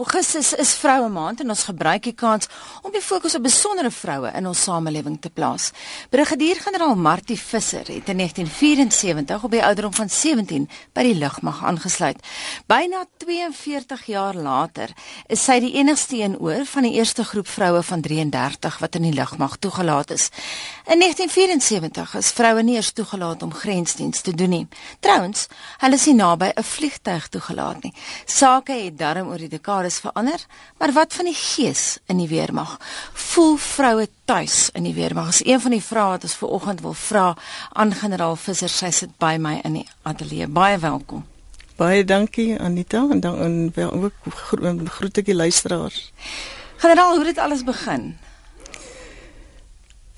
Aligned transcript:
Augustus 0.00 0.54
is 0.56 0.70
vroue 0.80 1.10
maand 1.12 1.42
en 1.42 1.52
ons 1.52 1.66
gebruik 1.68 2.06
die 2.06 2.14
kans 2.16 2.46
om 2.80 2.92
die 2.94 3.02
fokus 3.04 3.34
op 3.36 3.42
besondere 3.44 3.90
vroue 3.92 4.30
in 4.38 4.46
ons 4.48 4.62
samelewing 4.64 5.18
te 5.20 5.28
plaas. 5.28 5.66
Brigadier-generaal 6.08 6.94
Martie 6.96 7.36
Visser 7.36 7.84
het 7.84 8.08
in 8.08 8.22
1974 8.22 9.44
op 9.44 9.52
die 9.52 9.60
ouderdom 9.60 9.92
van 9.92 10.08
17 10.08 10.64
by 10.96 11.04
die 11.04 11.18
lugmag 11.20 11.60
aangesluit. 11.68 12.22
Byna 12.64 13.02
42 13.20 14.06
jaar 14.08 14.38
later 14.40 14.94
is 15.28 15.44
sy 15.44 15.58
die 15.60 15.74
enigste 15.76 16.16
een 16.22 16.38
oor 16.40 16.64
van 16.64 16.88
die 16.88 16.94
eerste 16.96 17.26
groep 17.28 17.52
vroue 17.52 17.84
van 17.84 18.00
33 18.00 18.80
wat 18.80 18.96
in 18.96 19.04
die 19.10 19.12
lugmag 19.18 19.58
toegelaat 19.60 20.16
is. 20.16 20.30
In 20.88 21.04
1974 21.04 22.16
is 22.22 22.32
vroue 22.40 22.64
nie 22.64 22.78
eers 22.78 22.94
toegelaat 22.96 23.44
om 23.44 23.52
grensdiens 23.52 24.24
te 24.24 24.32
doen 24.32 24.56
nie. 24.56 24.64
Trouwens, 25.04 25.46
hulle 25.84 26.00
is 26.00 26.08
nie 26.08 26.16
naby 26.24 26.52
'n 26.56 26.64
vliegtuig 26.64 27.28
toegelaat 27.28 27.82
nie. 27.82 27.94
Sake 28.24 28.72
het 28.72 28.98
darm 28.98 29.28
oor 29.28 29.38
die 29.38 29.52
dekades 29.52 29.89
is 29.90 29.98
verander, 30.02 30.44
maar 30.78 30.92
wat 30.94 31.14
van 31.18 31.26
die 31.28 31.36
gees 31.36 31.98
in 32.06 32.20
die 32.22 32.28
weermag? 32.30 32.76
Voel 33.12 33.56
vroue 33.60 34.06
tuis 34.30 34.70
in 34.78 34.86
die 34.86 34.94
weermag? 34.94 35.32
Is 35.34 35.42
een 35.44 35.60
van 35.60 35.74
die 35.74 35.82
vrae 35.82 36.14
wat 36.14 36.26
ons 36.28 36.36
ver 36.38 36.54
oggend 36.58 36.84
wil 36.86 36.94
vra 36.94 37.26
aan 37.72 37.94
generaal 37.94 38.38
Visser. 38.38 38.70
Sy 38.70 38.92
sit 38.94 39.16
by 39.18 39.34
my 39.42 39.58
in 39.66 39.80
die 39.80 39.86
ateljee. 40.06 40.46
Baie 40.46 40.78
welkom. 40.78 41.26
Baie 41.80 42.04
dankie 42.04 42.54
Anita 42.60 43.06
en 43.10 43.20
dan 43.24 43.38
en 43.40 43.92
ook 44.04 44.30
groet 45.00 45.18
ek 45.18 45.30
die 45.30 45.36
luisteraars. 45.36 46.10
Generaal, 46.80 47.16
hoe 47.16 47.24
het 47.24 47.34
dit 47.34 47.44
alles 47.44 47.64
begin? 47.64 48.12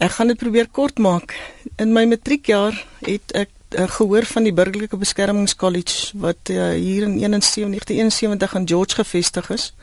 Ek 0.03 0.11
gaan 0.19 0.33
dit 0.33 0.39
probeer 0.39 0.69
kort 0.69 0.99
maak. 0.99 1.35
In 1.79 1.95
my 1.95 2.05
matriekjaar 2.11 2.75
het 3.07 3.35
ek 3.39 3.51
uh, 3.75 3.89
gehoor 3.89 4.25
van 4.25 4.43
die 4.43 4.53
burgerlike 4.53 4.97
beskermingskollege 4.97 6.19
wat 6.19 6.51
uh, 6.51 6.71
hier 6.71 7.03
in 7.03 7.19
1971 7.19 8.55
in 8.55 8.69
George 8.69 8.95
gevestig 8.95 9.51
is. 9.51 9.75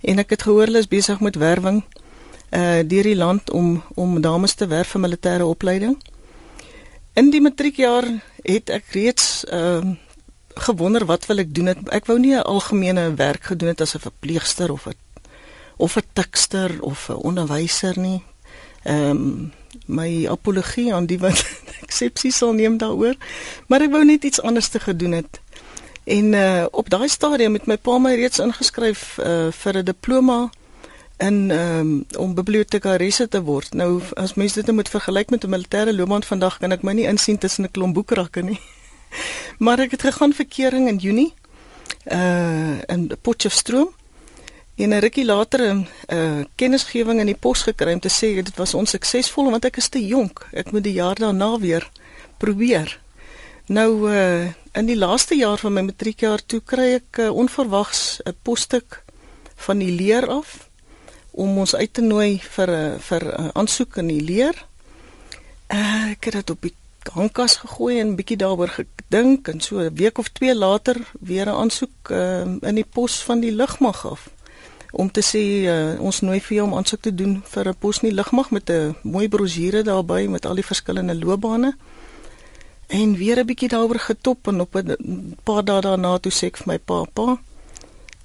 En 0.00 0.18
ek 0.18 0.30
het 0.30 0.42
gehoor 0.42 0.66
hulle 0.66 0.78
is 0.78 0.90
besig 0.90 1.20
met 1.20 1.36
werwing 1.36 1.82
uh 2.52 2.82
deur 2.84 3.06
die 3.08 3.16
land 3.16 3.50
om 3.50 3.82
om 3.94 4.20
dames 4.20 4.54
te 4.54 4.66
werf 4.68 4.90
vir 4.92 5.00
militêre 5.00 5.44
opleiding. 5.48 5.96
In 7.16 7.30
die 7.32 7.40
matriekjaar 7.40 8.04
het 8.44 8.70
ek 8.70 8.92
reeds 8.92 9.44
uh 9.48 9.94
gewonder 10.54 11.06
wat 11.08 11.26
wil 11.26 11.40
ek 11.40 11.54
doen? 11.54 11.70
Het, 11.72 11.80
ek 11.88 12.06
wou 12.10 12.18
nie 12.20 12.34
'n 12.36 12.44
algemene 12.44 13.14
werk 13.14 13.48
gedoen 13.52 13.72
het 13.72 13.80
as 13.80 13.94
'n 13.94 14.04
verpleegster 14.04 14.72
of 14.72 14.86
'n 14.86 14.96
of 15.76 15.96
'n 15.96 16.04
tikster 16.12 16.82
of 16.82 17.08
'n 17.08 17.24
onderwyser 17.24 17.98
nie. 17.98 18.22
Ehm 18.82 19.10
um, 19.10 19.52
my 19.86 20.26
apologie 20.26 20.94
aan 20.94 21.06
die 21.06 21.18
wat 21.18 21.44
eksepsie 21.92 22.32
sal 22.32 22.56
neem 22.56 22.80
daaroor, 22.80 23.16
maar 23.68 23.84
ek 23.84 23.92
wou 23.92 24.04
net 24.08 24.24
iets 24.24 24.40
anders 24.40 24.72
te 24.72 24.80
gedoen 24.80 25.20
het. 25.20 25.40
En 26.04 26.32
uh 26.32 26.64
op 26.70 26.90
daai 26.90 27.08
stadium 27.08 27.54
het 27.54 27.68
my 27.70 27.76
pa 27.76 27.98
my 27.98 28.14
reeds 28.16 28.40
ingeskryf 28.42 29.18
uh 29.18 29.52
vir 29.52 29.78
'n 29.78 29.84
diploma 29.84 30.50
in 31.22 31.50
um, 31.50 32.06
om 32.18 32.34
bibliotekaresse 32.34 33.28
te 33.28 33.42
word. 33.42 33.74
Nou 33.74 34.00
as 34.14 34.34
mense 34.34 34.54
dit 34.54 34.66
nou 34.66 34.76
moet 34.76 34.88
vergelyk 34.88 35.30
met 35.30 35.44
'n 35.44 35.54
militêre 35.54 35.94
loopbaan 35.94 36.22
vandag 36.22 36.58
kan 36.58 36.72
ek 36.72 36.82
my 36.82 36.92
nie 36.92 37.06
insien 37.06 37.38
tussen 37.38 37.64
'n 37.64 37.70
klomp 37.70 37.94
boekrakke 37.94 38.42
nie. 38.42 38.60
maar 39.64 39.78
ek 39.78 39.90
het 39.90 40.02
gegaan 40.02 40.32
vir 40.32 40.46
kering 40.46 40.88
in 40.88 40.96
Junie 40.96 41.34
uh 42.10 42.82
in 42.86 43.10
Potchefstroom 43.22 43.94
en 44.76 44.90
'n 44.90 45.00
rukkie 45.00 45.24
later 45.24 45.60
'n 45.60 45.86
uh, 46.08 46.44
kennisgewing 46.54 47.20
in 47.20 47.26
die 47.26 47.36
pos 47.36 47.62
gekry 47.62 47.92
om 47.92 48.00
te 48.00 48.08
sê 48.08 48.42
dit 48.42 48.56
was 48.56 48.74
onsuksesvol 48.74 49.50
want 49.50 49.64
ek 49.64 49.76
is 49.76 49.88
te 49.88 50.06
jonk. 50.06 50.46
Ek 50.52 50.72
moet 50.72 50.84
die 50.84 50.92
jaar 50.92 51.14
daarna 51.14 51.58
weer 51.58 51.90
probeer. 52.38 52.98
Nou 53.66 54.10
uh, 54.10 54.52
in 54.72 54.86
die 54.86 54.96
laaste 54.96 55.34
jaar 55.34 55.58
van 55.58 55.72
my 55.72 55.80
matriekjaar 55.80 56.40
toe 56.46 56.60
kry 56.64 56.94
ek 56.94 57.18
uh, 57.18 57.30
onverwags 57.30 58.20
'n 58.24 58.34
posstuk 58.42 59.02
van 59.54 59.78
die 59.78 59.92
leer 59.92 60.26
af 60.26 60.68
om 61.30 61.58
ons 61.58 61.74
uit 61.74 61.92
te 61.92 62.00
nooi 62.02 62.40
vir 62.40 62.68
'n 62.70 62.94
uh, 62.94 62.98
vir 62.98 63.22
'n 63.24 63.44
uh, 63.44 63.48
aansoek 63.52 63.96
in 63.96 64.08
die 64.08 64.24
leer. 64.24 64.66
Uh, 65.68 66.10
ek 66.10 66.24
het 66.24 66.34
dit 66.34 66.50
op 66.50 66.62
die 66.62 66.74
hangkas 67.12 67.56
gegooi 67.56 68.00
en 68.00 68.16
bietjie 68.16 68.36
daaroor 68.36 68.68
gedink 68.68 69.48
en 69.48 69.60
so 69.60 69.78
'n 69.78 69.94
week 69.94 70.18
of 70.18 70.28
2 70.28 70.54
later 70.54 70.96
weer 71.20 71.46
'n 71.46 71.58
aansoek 71.62 72.10
uh, 72.10 72.40
in 72.40 72.74
die 72.74 72.88
pos 72.88 73.22
van 73.22 73.40
die 73.40 73.52
lugmag 73.52 74.06
af 74.06 74.28
om 74.92 75.10
te 75.10 75.22
sê 75.24 75.42
uh, 75.64 76.00
ons 76.00 76.20
nooi 76.20 76.38
vir 76.40 76.56
jou 76.56 76.66
om 76.66 76.74
aansoek 76.76 77.00
te 77.08 77.14
doen 77.14 77.40
vir 77.54 77.68
'n 77.68 77.78
pos 77.80 78.02
in 78.02 78.08
die 78.08 78.16
lugmag 78.16 78.50
met 78.50 78.70
'n 78.70 78.94
mooi 79.02 79.28
brosjure 79.28 79.82
daarbey 79.82 80.28
met 80.28 80.46
al 80.46 80.54
die 80.54 80.70
verskillende 80.70 81.14
loopbane. 81.14 81.72
En 82.86 83.16
weer 83.16 83.38
'n 83.38 83.46
bietjie 83.46 83.68
daaroor 83.68 83.98
getop 83.98 84.46
en 84.46 84.60
op 84.60 84.76
'n 84.76 85.36
paar 85.44 85.64
dae 85.64 85.80
daarna 85.80 86.18
toe 86.18 86.32
sê 86.32 86.46
ek 86.46 86.56
vir 86.56 86.66
my 86.66 86.78
pa, 86.78 87.04
pa, 87.12 87.38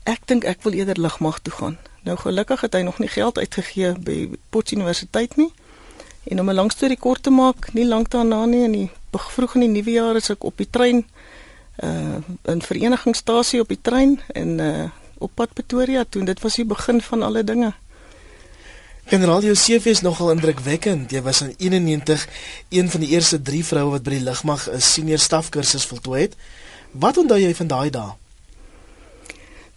ek 0.04 0.22
dink 0.28 0.44
ek 0.44 0.64
wil 0.64 0.74
eerder 0.74 1.00
lugmag 1.00 1.40
toe 1.40 1.54
gaan. 1.54 1.78
Nou 2.04 2.18
gelukkig 2.18 2.62
het 2.62 2.74
hy 2.74 2.82
nog 2.82 3.00
nie 3.00 3.10
geld 3.10 3.38
uitgegee 3.38 3.94
by 4.00 4.30
Potchefstroom 4.50 4.82
Universiteit 4.82 5.36
nie. 5.36 5.52
En 6.24 6.40
om 6.40 6.50
'n 6.50 6.54
lang 6.54 6.72
storie 6.72 6.98
kort 6.98 7.24
te 7.24 7.30
maak, 7.30 7.74
nie 7.74 7.86
lank 7.86 8.10
daarna 8.10 8.46
nie 8.46 8.64
in 8.64 8.72
die 8.72 8.90
vroeg 9.12 9.56
in 9.56 9.62
die 9.62 9.82
nuwe 9.82 9.92
jaar 9.92 10.16
is 10.16 10.30
ek 10.30 10.44
op 10.44 10.58
die 10.58 10.70
trein 10.70 11.06
uh 11.84 12.18
in 12.50 12.62
verenigingsstasie 12.62 13.62
op 13.62 13.70
die 13.70 13.82
trein 13.82 14.20
en 14.34 14.60
uh 14.60 14.88
op 15.18 15.32
pad 15.34 15.54
Pretoria 15.54 16.06
toe. 16.10 16.24
Dit 16.26 16.42
was 16.42 16.56
die 16.56 16.66
begin 16.66 17.02
van 17.02 17.24
alle 17.24 17.44
dinge. 17.44 17.74
Generaal 19.08 19.42
Josef 19.42 19.86
is 19.86 20.02
nogal 20.02 20.32
indrukwekkend. 20.32 21.12
Jy 21.12 21.22
was 21.22 21.42
in 21.42 21.54
91 21.58 22.28
een 22.70 22.90
van 22.90 23.00
die 23.00 23.10
eerste 23.10 23.42
3 23.42 23.66
vroue 23.66 23.92
wat 23.92 24.04
by 24.04 24.18
die 24.18 24.24
lugmag 24.24 24.70
'n 24.70 24.82
senior 24.82 25.20
stafkursus 25.20 25.86
voltooi 25.86 26.22
het. 26.22 26.36
Wat 26.92 27.18
onthou 27.18 27.40
jy 27.40 27.56
van 27.56 27.68
daai 27.68 27.90
dae? 27.90 28.12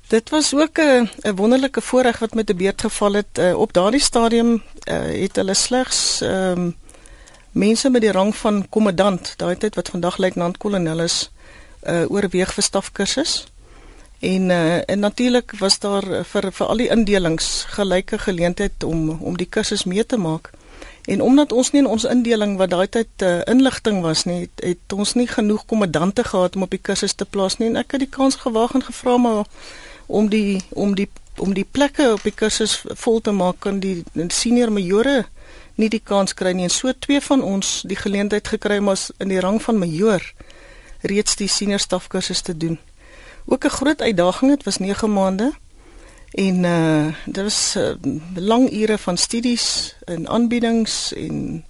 Dit 0.08 0.30
was 0.30 0.54
ook 0.54 0.78
'n 0.78 1.08
'n 1.22 1.36
wonderlike 1.36 1.80
voorreg 1.80 2.18
wat 2.18 2.34
met 2.34 2.50
'n 2.50 2.56
beurt 2.56 2.80
geval 2.80 3.12
het. 3.12 3.38
Uh, 3.38 3.58
op 3.58 3.72
daardie 3.72 4.00
stadium 4.00 4.52
uh, 4.52 5.22
het 5.22 5.36
hulle 5.36 5.54
slegs 5.54 6.20
ehm 6.20 6.58
um, 6.58 6.76
mense 7.52 7.90
met 7.90 8.00
die 8.00 8.12
rang 8.12 8.36
van 8.36 8.68
kommandant, 8.68 9.34
daai 9.36 9.56
tyd 9.56 9.74
wat 9.74 9.88
vandag 9.88 10.16
luitenant-kolonel 10.16 11.00
is, 11.00 11.30
uh, 11.82 12.10
oorweeg 12.10 12.54
vir 12.54 12.62
stafkursus. 12.62 13.49
En 14.20 14.50
uh, 14.50 14.90
en 14.90 14.98
natuurlik 14.98 15.52
was 15.58 15.78
daar 15.78 16.04
vir 16.24 16.52
vir 16.52 16.66
al 16.66 16.76
die 16.76 16.88
indelings 16.92 17.64
gelyke 17.72 18.18
geleentheid 18.18 18.84
om 18.84 19.10
om 19.10 19.36
die 19.36 19.48
kursus 19.48 19.84
mee 19.84 20.06
te 20.06 20.16
maak. 20.16 20.50
En 21.04 21.22
omdat 21.22 21.52
ons 21.52 21.70
nie 21.70 21.80
in 21.80 21.88
ons 21.88 22.04
indeling 22.04 22.56
wat 22.60 22.70
daai 22.70 22.88
tyd 22.88 23.24
uh, 23.24 23.40
inligting 23.48 24.02
was 24.04 24.26
nie, 24.28 24.40
het, 24.40 24.64
het 24.64 24.92
ons 24.92 25.14
nie 25.16 25.26
genoeg 25.26 25.64
kommandante 25.66 26.24
gehad 26.24 26.56
om 26.56 26.68
op 26.68 26.70
die 26.70 26.82
kursus 26.82 27.16
te 27.16 27.24
plaas 27.24 27.56
nie 27.56 27.70
en 27.72 27.80
ek 27.80 27.96
het 27.96 28.04
die 28.04 28.12
kans 28.18 28.36
gewaag 28.44 28.76
en 28.76 28.84
gevra 28.84 29.16
maar 29.16 29.48
om 30.06 30.28
die 30.28 30.60
om 30.70 30.94
die 30.94 31.08
om 31.40 31.54
die 31.56 31.64
plekke 31.64 32.12
op 32.12 32.22
die 32.22 32.36
kursus 32.36 32.82
vol 32.84 33.20
te 33.24 33.32
maak 33.32 33.62
kan 33.64 33.80
die 33.80 34.04
senior 34.28 34.72
majore 34.72 35.24
nie 35.80 35.88
die 35.88 36.02
kans 36.04 36.36
kry 36.36 36.52
nie 36.52 36.68
en 36.68 36.74
so 36.74 36.92
twee 36.92 37.20
van 37.24 37.40
ons 37.42 37.80
die 37.88 37.96
geleentheid 37.96 38.52
gekry 38.52 38.78
om 38.84 38.92
as 38.92 39.08
in 39.16 39.32
die 39.32 39.40
rang 39.40 39.62
van 39.64 39.80
major 39.80 40.20
reeds 41.00 41.38
die 41.40 41.48
senior 41.48 41.80
stafkursus 41.80 42.44
te 42.44 42.56
doen. 42.56 42.76
Ook 43.44 43.64
'n 43.64 43.68
groot 43.68 44.02
uitdaging 44.02 44.50
het 44.50 44.64
was 44.64 44.78
9 44.78 45.12
maande 45.12 45.52
en 46.30 46.64
uh 46.64 47.14
dit 47.26 47.42
was 47.42 47.76
uh, 47.76 47.94
lang 48.34 48.72
ure 48.72 48.98
van 48.98 49.16
studies 49.16 49.94
en 50.04 50.28
aanbiedings 50.28 51.12
en 51.12 51.64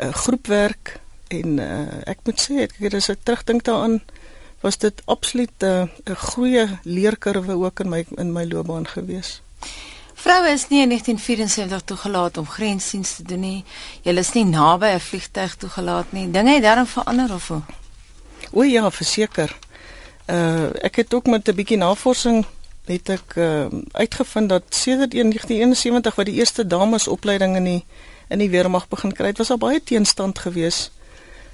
uh, 0.00 0.12
groepwerk 0.12 1.00
en 1.28 1.58
uh, 1.58 2.08
ek 2.08 2.18
moet 2.24 2.40
sê 2.40 2.66
ek 2.66 2.94
as 2.94 3.08
ek 3.08 3.18
terugdink 3.22 3.64
daaraan 3.64 4.00
was 4.60 4.78
dit 4.78 5.02
absoluut 5.04 5.56
'n 5.58 5.90
uh, 6.04 6.16
goeie 6.16 6.78
leerkurwe 6.82 7.52
ook 7.52 7.80
in 7.80 7.88
my 7.88 8.04
in 8.16 8.32
my 8.32 8.44
loopbaan 8.44 8.86
gewees. 8.86 9.42
Vroue 10.14 10.52
is 10.52 10.68
nie 10.68 10.82
in 10.82 10.88
1974 10.88 11.82
toegelaat 11.82 12.36
om 12.36 12.46
grensdiens 12.46 13.14
te 13.14 13.22
doen 13.22 13.40
nie. 13.40 13.64
Julle 14.02 14.20
is 14.20 14.32
nie 14.32 14.44
naby 14.44 14.86
'n 14.86 15.00
vliegtuig 15.00 15.56
toegelaat 15.56 16.12
nie. 16.12 16.30
Dinge 16.30 16.52
het 16.54 16.62
daarom 16.62 16.86
verander 16.86 17.34
of 17.34 17.48
hoe? 17.48 17.62
O 18.52 18.62
ja, 18.62 18.90
verseker. 18.90 19.58
Uh 20.32 20.70
ek 20.80 20.96
het 20.96 21.14
ook 21.14 21.26
met 21.26 21.48
'n 21.48 21.54
bietjie 21.54 21.76
navorsing 21.76 22.46
het 22.84 23.08
ek 23.08 23.36
uh 23.36 23.66
uitgevind 23.92 24.48
dat 24.48 24.62
sedert 24.68 25.12
1971 25.12 26.14
wat 26.14 26.26
die 26.26 26.34
eerste 26.34 26.66
dames 26.66 27.08
opleiding 27.08 27.56
in 27.56 27.64
die 27.64 27.84
in 28.28 28.38
die 28.38 28.50
weermag 28.50 28.88
begin 28.88 29.12
kry 29.12 29.26
het, 29.26 29.38
was 29.38 29.48
daar 29.48 29.58
baie 29.58 29.82
teenstand 29.84 30.38
geweest 30.38 30.90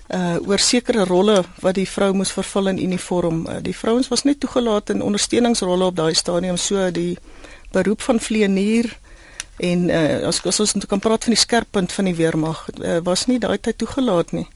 uh 0.08 0.36
oor 0.46 0.58
sekere 0.58 1.04
rolle 1.04 1.42
wat 1.60 1.74
die 1.74 1.88
vrou 1.88 2.12
moes 2.12 2.32
vervul 2.32 2.68
in 2.68 2.78
uniform. 2.78 3.46
Uh, 3.46 3.56
die 3.62 3.76
vrouens 3.76 4.08
was 4.08 4.22
net 4.24 4.40
toegelaat 4.40 4.90
in 4.90 5.02
ondersteuningsrolle 5.02 5.84
op 5.84 5.96
daai 5.96 6.14
stadium 6.14 6.56
so 6.56 6.90
die 6.90 7.18
beroep 7.72 8.00
van 8.02 8.20
vlieënier 8.20 8.88
en 9.56 9.88
uh 9.88 10.26
as, 10.26 10.40
as 10.46 10.60
ons 10.60 10.86
kan 10.86 11.00
praat 11.00 11.24
van 11.24 11.34
die 11.34 11.42
skerppunt 11.42 11.92
van 11.92 12.04
die 12.04 12.14
weermag 12.14 12.68
uh, 12.80 12.98
was 13.04 13.26
nie 13.26 13.38
daai 13.38 13.58
tyd 13.58 13.78
toegelaat 13.78 14.32
nie. 14.32 14.46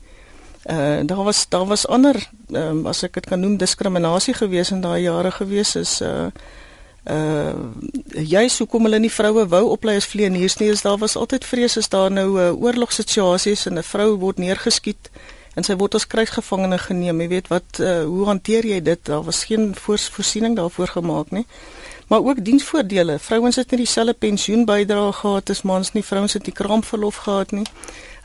Uh 0.63 1.03
daar 1.03 1.25
was 1.25 1.49
daar 1.49 1.67
was 1.67 1.87
ander 1.87 2.17
um, 2.55 2.87
as 2.87 3.03
ek 3.03 3.15
dit 3.15 3.27
kan 3.27 3.41
noem 3.41 3.57
diskriminasie 3.57 4.35
gewees 4.35 4.71
in 4.71 4.81
daai 4.81 5.03
jare 5.03 5.31
gewees 5.31 5.75
is 5.75 6.01
uh 6.01 6.31
uh 7.11 7.55
juis 8.15 8.59
hoekom 8.59 8.87
hulle 8.87 8.99
nie 9.03 9.11
vroue 9.11 9.49
wou 9.49 9.65
oplei 9.75 9.97
as 9.97 10.07
vlieëniers 10.07 10.61
nie 10.61 10.71
is 10.71 10.85
daar 10.87 10.99
was 11.03 11.17
altyd 11.17 11.45
vrees 11.45 11.77
as 11.77 11.89
daar 11.89 12.11
nou 12.11 12.29
'n 12.39 12.39
uh, 12.39 12.63
oorlogssituasies 12.63 13.67
en 13.67 13.79
'n 13.79 13.83
vrou 13.83 14.17
word 14.19 14.39
neergeskiet 14.39 15.11
en 15.55 15.67
sy 15.67 15.77
word 15.77 15.97
as 15.99 16.07
krygsgevangene 16.09 16.79
geneem. 16.81 17.21
Jy 17.25 17.29
weet 17.29 17.51
wat 17.53 17.81
uh, 17.81 18.03
hoe 18.09 18.27
hanteer 18.31 18.67
jy 18.67 18.81
dit? 18.85 19.05
Daar 19.09 19.25
was 19.27 19.45
geen 19.45 19.73
voorsiening 19.77 20.57
daarvoor 20.57 20.95
gemaak 20.97 21.31
nie. 21.31 21.47
Maar 22.13 22.25
ook 22.29 22.45
diensvoordele. 22.45 23.19
Vrouens 23.19 23.57
het 23.57 23.71
nie 23.73 23.79
dieselfde 23.81 24.13
pensioenbydrae 24.13 25.13
gehad 25.17 25.51
as 25.51 25.63
mans 25.63 25.93
nie. 25.93 26.05
Vrouens 26.05 26.33
het 26.37 26.45
nie 26.45 26.53
kraamverlof 26.53 27.23
gehad 27.25 27.55
nie. 27.57 27.65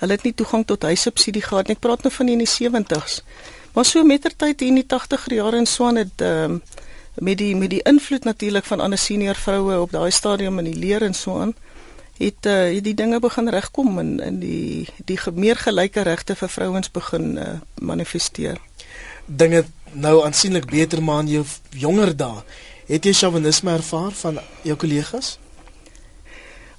Hulle 0.01 0.17
het 0.17 0.25
nie 0.27 0.33
toegang 0.35 0.65
tot 0.67 0.83
huissubsidie 0.83 1.43
gehad 1.45 1.71
nie. 1.71 1.77
Ek 1.79 1.85
praat 1.85 2.03
nou 2.03 2.11
van 2.11 2.33
in 2.33 2.43
die 2.43 2.49
70's. 2.51 3.21
Maar 3.71 3.87
so 3.87 4.03
mettertyd 4.03 4.65
in 4.67 4.81
die 4.81 4.83
80er 4.91 5.37
jare 5.39 5.63
in 5.63 5.71
Swan 5.71 6.03
het 6.03 6.19
ehm 6.19 6.59
um, 6.59 6.61
met 7.17 7.37
die 7.37 7.55
met 7.55 7.69
die 7.69 7.81
invloed 7.89 8.27
natuurlik 8.27 8.65
van 8.65 8.79
ander 8.79 8.99
senior 9.01 9.35
vroue 9.35 9.79
op 9.81 9.91
daai 9.91 10.11
stadium 10.11 10.59
in 10.59 10.67
die 10.69 10.77
leer 10.77 11.01
en 11.01 11.15
so 11.17 11.39
aan 11.41 11.55
het 12.17 12.45
uh, 12.45 12.53
het 12.73 12.83
die 12.83 12.93
dinge 12.93 13.19
begin 13.19 13.49
regkom 13.49 13.99
en 13.99 14.19
in 14.19 14.39
die 14.39 14.87
die 15.05 15.17
meer 15.33 15.55
gelyke 15.55 16.01
regte 16.01 16.35
vir 16.35 16.49
vrouens 16.49 16.91
begin 16.91 17.37
uh, 17.37 17.49
manifesteer. 17.79 18.61
Dinge 19.25 19.65
nou 19.91 20.25
aansienlik 20.25 20.65
beter 20.69 21.03
maar 21.03 21.19
in 21.25 21.27
jou 21.27 21.45
jonger 21.69 22.15
dae. 22.17 22.41
Het 22.87 23.03
jy 23.03 23.13
chauvinisme 23.13 23.71
ervaar 23.71 24.11
van 24.11 24.39
jou 24.63 24.75
kollegas? 24.79 25.35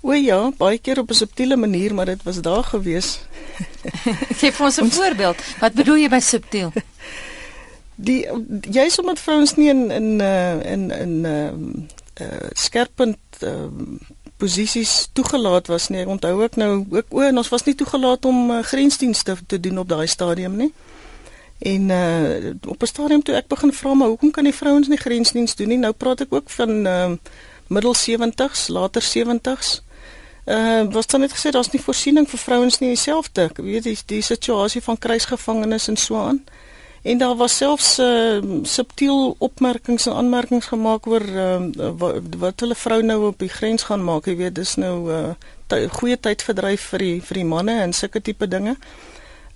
O 0.01 0.15
ja, 0.15 0.39
baie 0.57 0.79
keer 0.79 0.99
op 0.99 1.11
'n 1.11 1.15
subtiele 1.15 1.57
manier, 1.57 1.95
maar 1.95 2.07
dit 2.07 2.23
was 2.23 2.41
daar 2.41 2.65
gewees. 2.65 3.19
Gee 4.39 4.53
vir 4.53 4.65
ons 4.67 4.81
'n 4.81 4.91
voorbeeld. 4.91 5.37
Wat 5.61 5.73
bedoel 5.73 5.97
jy 5.97 6.09
by 6.09 6.21
subtiel? 6.21 6.73
Die 8.09 8.27
jy 8.71 8.89
sê 8.91 9.03
met 9.05 9.19
vrouens 9.19 9.55
nie 9.57 9.69
in 9.69 9.91
in 9.91 10.21
uh, 10.21 10.73
in 10.73 10.91
in 10.91 11.25
uh, 11.25 11.51
uh, 12.23 12.47
skerpunt 12.53 13.19
uh, 13.43 13.67
posisies 14.37 15.09
toegelaat 15.13 15.67
was 15.67 15.89
nie. 15.89 16.01
Ek 16.01 16.09
onthou 16.09 16.43
ook 16.43 16.57
nou 16.57 16.87
ook 16.91 17.07
o, 17.11 17.21
ons 17.21 17.49
was 17.49 17.65
nie 17.65 17.75
toegelaat 17.75 18.25
om 18.25 18.51
uh, 18.51 18.63
grensdienste 18.63 19.37
te 19.47 19.61
doen 19.61 19.79
op 19.79 19.89
daai 19.89 20.07
stadium 20.07 20.57
nie. 20.57 20.73
En 21.59 21.89
uh 21.89 22.55
op 22.69 22.83
'n 22.83 22.87
stadium 22.87 23.23
toe 23.23 23.35
ek 23.35 23.47
begin 23.47 23.73
vra 23.73 23.95
maar 23.95 24.09
hoekom 24.09 24.31
kan 24.31 24.45
die 24.45 24.55
vrouens 24.55 24.89
nie 24.89 24.97
grensdiens 24.99 25.55
doen 25.55 25.69
nie? 25.69 25.79
Nou 25.79 25.93
praat 25.93 26.21
ek 26.21 26.33
ook 26.33 26.51
van 26.51 26.87
uh 26.87 27.13
middel 27.67 27.95
70s, 27.95 28.67
later 28.69 29.03
70s. 29.03 29.83
Uh 30.45 30.93
was 30.93 31.07
dan 31.07 31.21
net 31.21 31.33
gesê 31.33 31.51
daar's 31.51 31.71
nie 31.71 31.83
voorsiening 31.83 32.29
vir 32.29 32.39
vrouens 32.39 32.79
nie 32.79 32.89
dieselfde. 32.89 33.43
Ek 33.43 33.57
weet 33.57 33.83
die 33.83 33.99
die 34.07 34.23
situasie 34.23 34.83
van 34.83 34.99
kruisgevangenes 34.99 35.89
en 35.89 35.97
so 35.97 36.17
aan. 36.17 36.45
En 37.03 37.19
daar 37.19 37.37
was 37.37 37.57
selfs 37.57 37.99
uh 37.99 38.41
subtiel 38.63 39.35
opmerkings 39.39 40.07
en 40.07 40.13
aanmerkings 40.13 40.67
gemaak 40.67 41.07
oor 41.07 41.23
uh 41.23 41.93
wat, 41.97 42.15
wat 42.39 42.61
hulle 42.61 42.75
vrou 42.75 43.03
nou 43.03 43.27
op 43.27 43.39
die 43.39 43.49
grens 43.49 43.83
gaan 43.83 44.05
maak. 44.05 44.27
Jy 44.27 44.37
weet, 44.37 44.55
dis 44.55 44.75
nou 44.75 45.11
uh 45.11 45.35
goeie 45.69 46.21
tyd 46.21 46.43
verdryf 46.43 46.81
vir 46.81 46.99
die 46.99 47.23
vir 47.23 47.35
die 47.35 47.45
manne 47.45 47.81
en 47.83 47.93
sulke 47.93 48.21
tipe 48.21 48.49
dinge. 48.49 48.77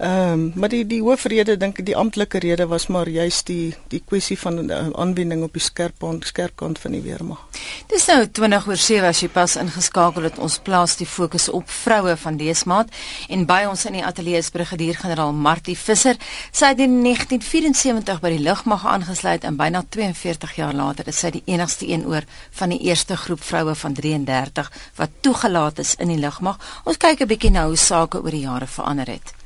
Ehm 0.02 0.32
um, 0.32 0.52
maar 0.54 0.68
die 0.68 0.86
die 0.86 0.98
hoofrede 0.98 1.54
dink 1.56 1.76
ek 1.78 1.86
die 1.86 1.94
amptelike 1.94 2.40
rede 2.42 2.64
was 2.66 2.88
maar 2.90 3.06
juist 3.06 3.46
die 3.46 3.74
die 3.92 4.00
kwessie 4.02 4.34
van 4.38 4.56
eh, 4.64 4.88
aanwending 4.98 5.44
op 5.46 5.52
die 5.54 5.62
skerpkant 5.62 6.24
skerpkant 6.26 6.78
van 6.82 6.96
die 6.96 7.02
weermag. 7.04 7.44
Dis 7.92 8.08
nou 8.10 8.24
20 8.26 8.64
oor 8.66 8.80
7 8.84 9.06
as 9.06 9.20
jy 9.22 9.28
pas 9.30 9.52
ingeskakel 9.60 10.24
het 10.26 10.40
ons 10.42 10.56
plaas 10.66 10.96
die 10.98 11.06
fokus 11.06 11.46
op 11.54 11.70
vroue 11.70 12.16
van 12.18 12.40
Deesmaat 12.40 12.90
en 13.28 13.44
by 13.46 13.60
ons 13.70 13.84
in 13.86 13.94
die 14.00 14.02
ateljee 14.02 14.40
is 14.42 14.50
brigadier-generaal 14.50 15.30
Martie 15.44 15.76
Visser. 15.78 16.18
Sy 16.50 16.72
het 16.72 16.82
in 16.82 16.96
1974 17.04 18.18
by 18.24 18.32
die 18.34 18.42
lugmag 18.42 18.82
aangesluit 18.94 19.46
en 19.46 19.60
byna 19.60 19.84
42 19.98 20.56
jaar 20.58 20.74
later 20.74 21.12
is 21.12 21.20
sy 21.22 21.30
die 21.36 21.44
enigste 21.52 21.86
een 21.86 22.08
oor 22.10 22.26
van 22.58 22.74
die 22.74 22.80
eerste 22.88 23.20
groep 23.26 23.46
vroue 23.52 23.76
van 23.84 23.94
33 24.00 24.72
wat 24.98 25.14
toegelaat 25.20 25.78
is 25.86 25.94
in 26.02 26.10
die 26.10 26.18
lugmag. 26.18 26.58
Ons 26.82 26.98
kyk 26.98 27.22
'n 27.22 27.30
bietjie 27.30 27.54
nou 27.54 27.68
hoe 27.70 27.78
sake 27.78 28.18
oor 28.18 28.34
die 28.34 28.42
jare 28.48 28.66
verander 28.66 29.06
het 29.06 29.36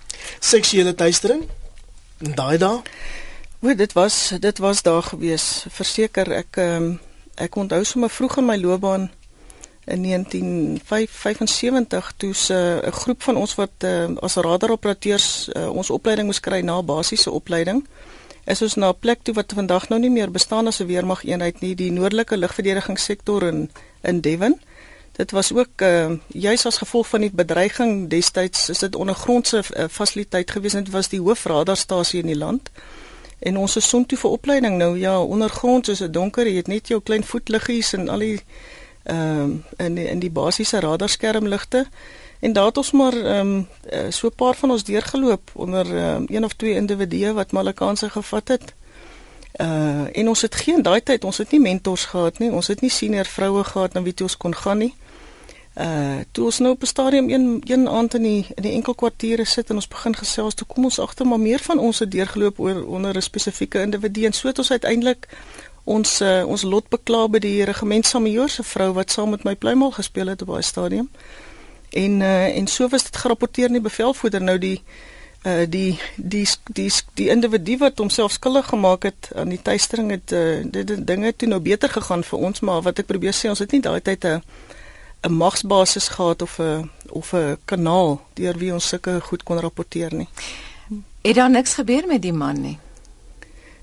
seksuele 0.40 0.94
teistering 0.94 1.48
in 2.18 2.34
daai 2.34 2.58
dae? 2.58 2.82
O, 3.60 3.74
dit 3.74 3.92
was 3.92 4.32
dit 4.40 4.58
was 4.58 4.82
daar 4.82 5.02
gewees. 5.02 5.64
Verseker 5.68 6.32
ek 6.32 6.56
um, 6.56 7.00
ek 7.34 7.56
onthou 7.56 7.84
sommer 7.84 8.10
vroeg 8.10 8.36
in 8.36 8.44
my 8.44 8.56
loopbaan 8.56 9.10
in 9.86 10.02
1975 10.02 12.12
toe 12.16 12.32
'n 12.32 12.92
groep 12.92 13.22
van 13.22 13.36
ons 13.36 13.54
wat 13.54 13.70
uh, 13.84 14.04
as 14.20 14.34
radaroperateurs 14.34 15.48
uh, 15.56 15.70
ons 15.70 15.90
opleiding 15.90 16.26
moes 16.26 16.40
kry 16.40 16.60
na 16.60 16.82
basiese 16.82 17.30
opleiding 17.30 17.86
is 18.46 18.62
ons 18.62 18.74
na 18.74 18.88
'n 18.88 18.98
plek 18.98 19.22
toe 19.22 19.34
wat 19.34 19.52
vandag 19.54 19.88
nou 19.88 20.00
nie 20.00 20.10
meer 20.10 20.30
bestaan 20.30 20.66
as 20.66 20.80
'n 20.80 20.86
weermag 20.86 21.24
eenheid 21.24 21.60
nie, 21.60 21.74
die 21.74 21.90
noordelike 21.90 22.36
lugverdedigingssektor 22.36 23.42
in 23.42 23.70
in 24.02 24.20
Devon. 24.20 24.60
Dit 25.16 25.30
was 25.30 25.52
ook 25.52 25.80
uh, 25.80 26.10
juis 26.26 26.66
as 26.66 26.76
gevolg 26.76 27.08
van 27.08 27.20
die 27.20 27.30
bedreiging 27.32 28.08
destyds 28.08 28.68
is 28.68 28.78
dit 28.78 28.96
ondergrondse 28.96 29.62
uh, 29.64 29.84
fasiliteit 29.90 30.50
gewees 30.50 30.74
en 30.74 30.84
dit 30.84 30.92
was 30.92 31.08
die 31.08 31.20
hoofradarstasie 31.20 32.20
in 32.20 32.26
die 32.26 32.36
land. 32.36 32.70
En 33.38 33.56
ons 33.56 33.76
is 33.76 33.88
soontoe 33.88 34.18
vir 34.18 34.30
opleiding 34.30 34.76
nou 34.76 34.98
ja, 34.98 35.20
ondergrond 35.20 35.88
is 35.88 36.04
dit 36.04 36.12
donker, 36.12 36.46
jy 36.46 36.60
het 36.60 36.68
net 36.68 36.88
jou 36.92 37.00
klein 37.00 37.24
voetliggies 37.24 37.94
en 37.96 38.08
al 38.12 38.24
die 38.24 38.40
ehm 39.06 39.50
uh, 39.78 39.86
in 39.86 39.94
die, 39.94 40.04
in 40.10 40.18
die 40.18 40.30
basiese 40.34 40.80
radarskermligte 40.80 41.84
en 42.40 42.52
daar 42.52 42.72
het 42.72 42.76
ons 42.76 42.90
maar 42.90 43.14
ehm 43.14 43.52
um, 43.92 44.10
so 44.10 44.26
'n 44.26 44.34
paar 44.36 44.54
van 44.54 44.70
ons 44.70 44.84
deurgeloop 44.84 45.50
onder 45.52 45.86
um, 45.86 46.24
een 46.28 46.44
of 46.44 46.52
twee 46.52 46.74
individue 46.74 47.32
wat 47.32 47.52
Malakanse 47.52 48.10
gevat 48.10 48.48
het. 48.48 48.74
Uh 49.60 50.04
en 50.12 50.28
ons 50.28 50.42
het 50.42 50.54
geen 50.54 50.82
daai 50.82 51.02
tyd, 51.02 51.24
ons 51.24 51.38
het 51.38 51.50
nie 51.50 51.60
mentors 51.60 52.04
gehad 52.04 52.38
nie, 52.38 52.50
ons 52.50 52.66
het 52.66 52.80
nie 52.80 52.90
senior 52.90 53.24
vroue 53.24 53.64
gehad 53.64 53.92
na 53.92 54.02
wie 54.02 54.14
toe 54.14 54.26
ons 54.26 54.36
kon 54.36 54.54
gaan 54.54 54.78
nie. 54.78 54.94
Uh 55.76 56.20
toe 56.32 56.44
ons 56.44 56.58
nou 56.58 56.72
op 56.72 56.82
'n 56.82 56.86
stadium 56.86 57.28
een 57.30 57.62
een 57.64 57.88
aand 57.88 58.14
in 58.14 58.22
die 58.22 58.46
in 58.54 58.62
die 58.62 58.72
enkel 58.72 58.94
kwartiere 58.94 59.44
sit 59.44 59.68
en 59.70 59.74
ons 59.74 59.88
begin 59.88 60.16
gesels, 60.16 60.54
toe 60.54 60.66
kom 60.66 60.84
ons 60.84 60.98
agter 60.98 61.26
maar 61.26 61.40
meer 61.40 61.58
van 61.58 61.78
ons 61.78 61.98
het 61.98 62.10
deurgeloop 62.10 62.60
oor 62.60 62.86
onder 62.86 63.16
'n 63.16 63.22
spesifieke 63.22 63.80
individu 63.80 64.24
en 64.24 64.32
so 64.32 64.48
het 64.48 64.58
ons 64.58 64.70
uiteindelik 64.70 65.28
ons 65.84 66.20
uh, 66.20 66.46
ons 66.46 66.62
lot 66.62 66.88
bekla 66.88 67.28
by 67.28 67.38
die 67.38 67.64
regiment 67.64 68.06
Samajoor 68.06 68.48
se 68.48 68.62
vrou 68.62 68.92
wat 68.92 69.10
saam 69.10 69.30
met 69.30 69.44
my 69.44 69.54
pluimal 69.54 69.90
gespeel 69.90 70.26
het 70.26 70.42
op 70.42 70.48
daai 70.48 70.62
stadium. 70.62 71.10
En 71.90 72.20
uh 72.20 72.56
en 72.56 72.66
so 72.66 72.88
was 72.88 73.02
dit 73.02 73.16
gerapporteer 73.16 73.66
in 73.66 73.78
die 73.78 73.86
bevelvoerder 73.90 74.42
nou 74.42 74.58
die 74.58 74.82
uh 75.46 75.66
die 75.68 75.98
die 76.16 76.46
die 76.72 76.90
die 77.14 77.28
individu 77.28 77.76
wat 77.78 77.98
homself 77.98 78.32
skuldig 78.32 78.66
gemaak 78.66 79.02
het 79.02 79.30
aan 79.34 79.48
die 79.48 79.62
tuistering 79.62 80.10
het 80.10 80.32
uh 80.32 80.64
dit 80.64 81.06
dinge 81.06 81.36
toe 81.36 81.48
nou 81.48 81.60
beter 81.60 81.88
gegaan 81.88 82.24
vir 82.24 82.38
ons 82.38 82.60
maar 82.60 82.82
wat 82.82 82.98
ek 82.98 83.06
probeer 83.06 83.34
sê 83.34 83.48
ons 83.48 83.62
het 83.62 83.72
nie 83.72 83.80
daai 83.80 84.00
tyd 84.00 84.24
'n 84.24 84.42
'n 85.22 85.32
magsbasis 85.32 86.08
gehad 86.08 86.42
of 86.42 86.58
'n 86.58 86.90
of 87.10 87.32
'n 87.32 87.56
kanaal 87.64 88.20
deur 88.34 88.56
wie 88.58 88.72
ons 88.72 88.88
sulke 88.88 89.20
goed 89.20 89.42
kon 89.42 89.60
rapporteer 89.60 90.14
nie. 90.14 90.28
Het 91.22 91.34
daar 91.34 91.50
niks 91.50 91.74
gebeur 91.74 92.06
met 92.06 92.22
die 92.22 92.32
man 92.32 92.60
nie? 92.60 92.78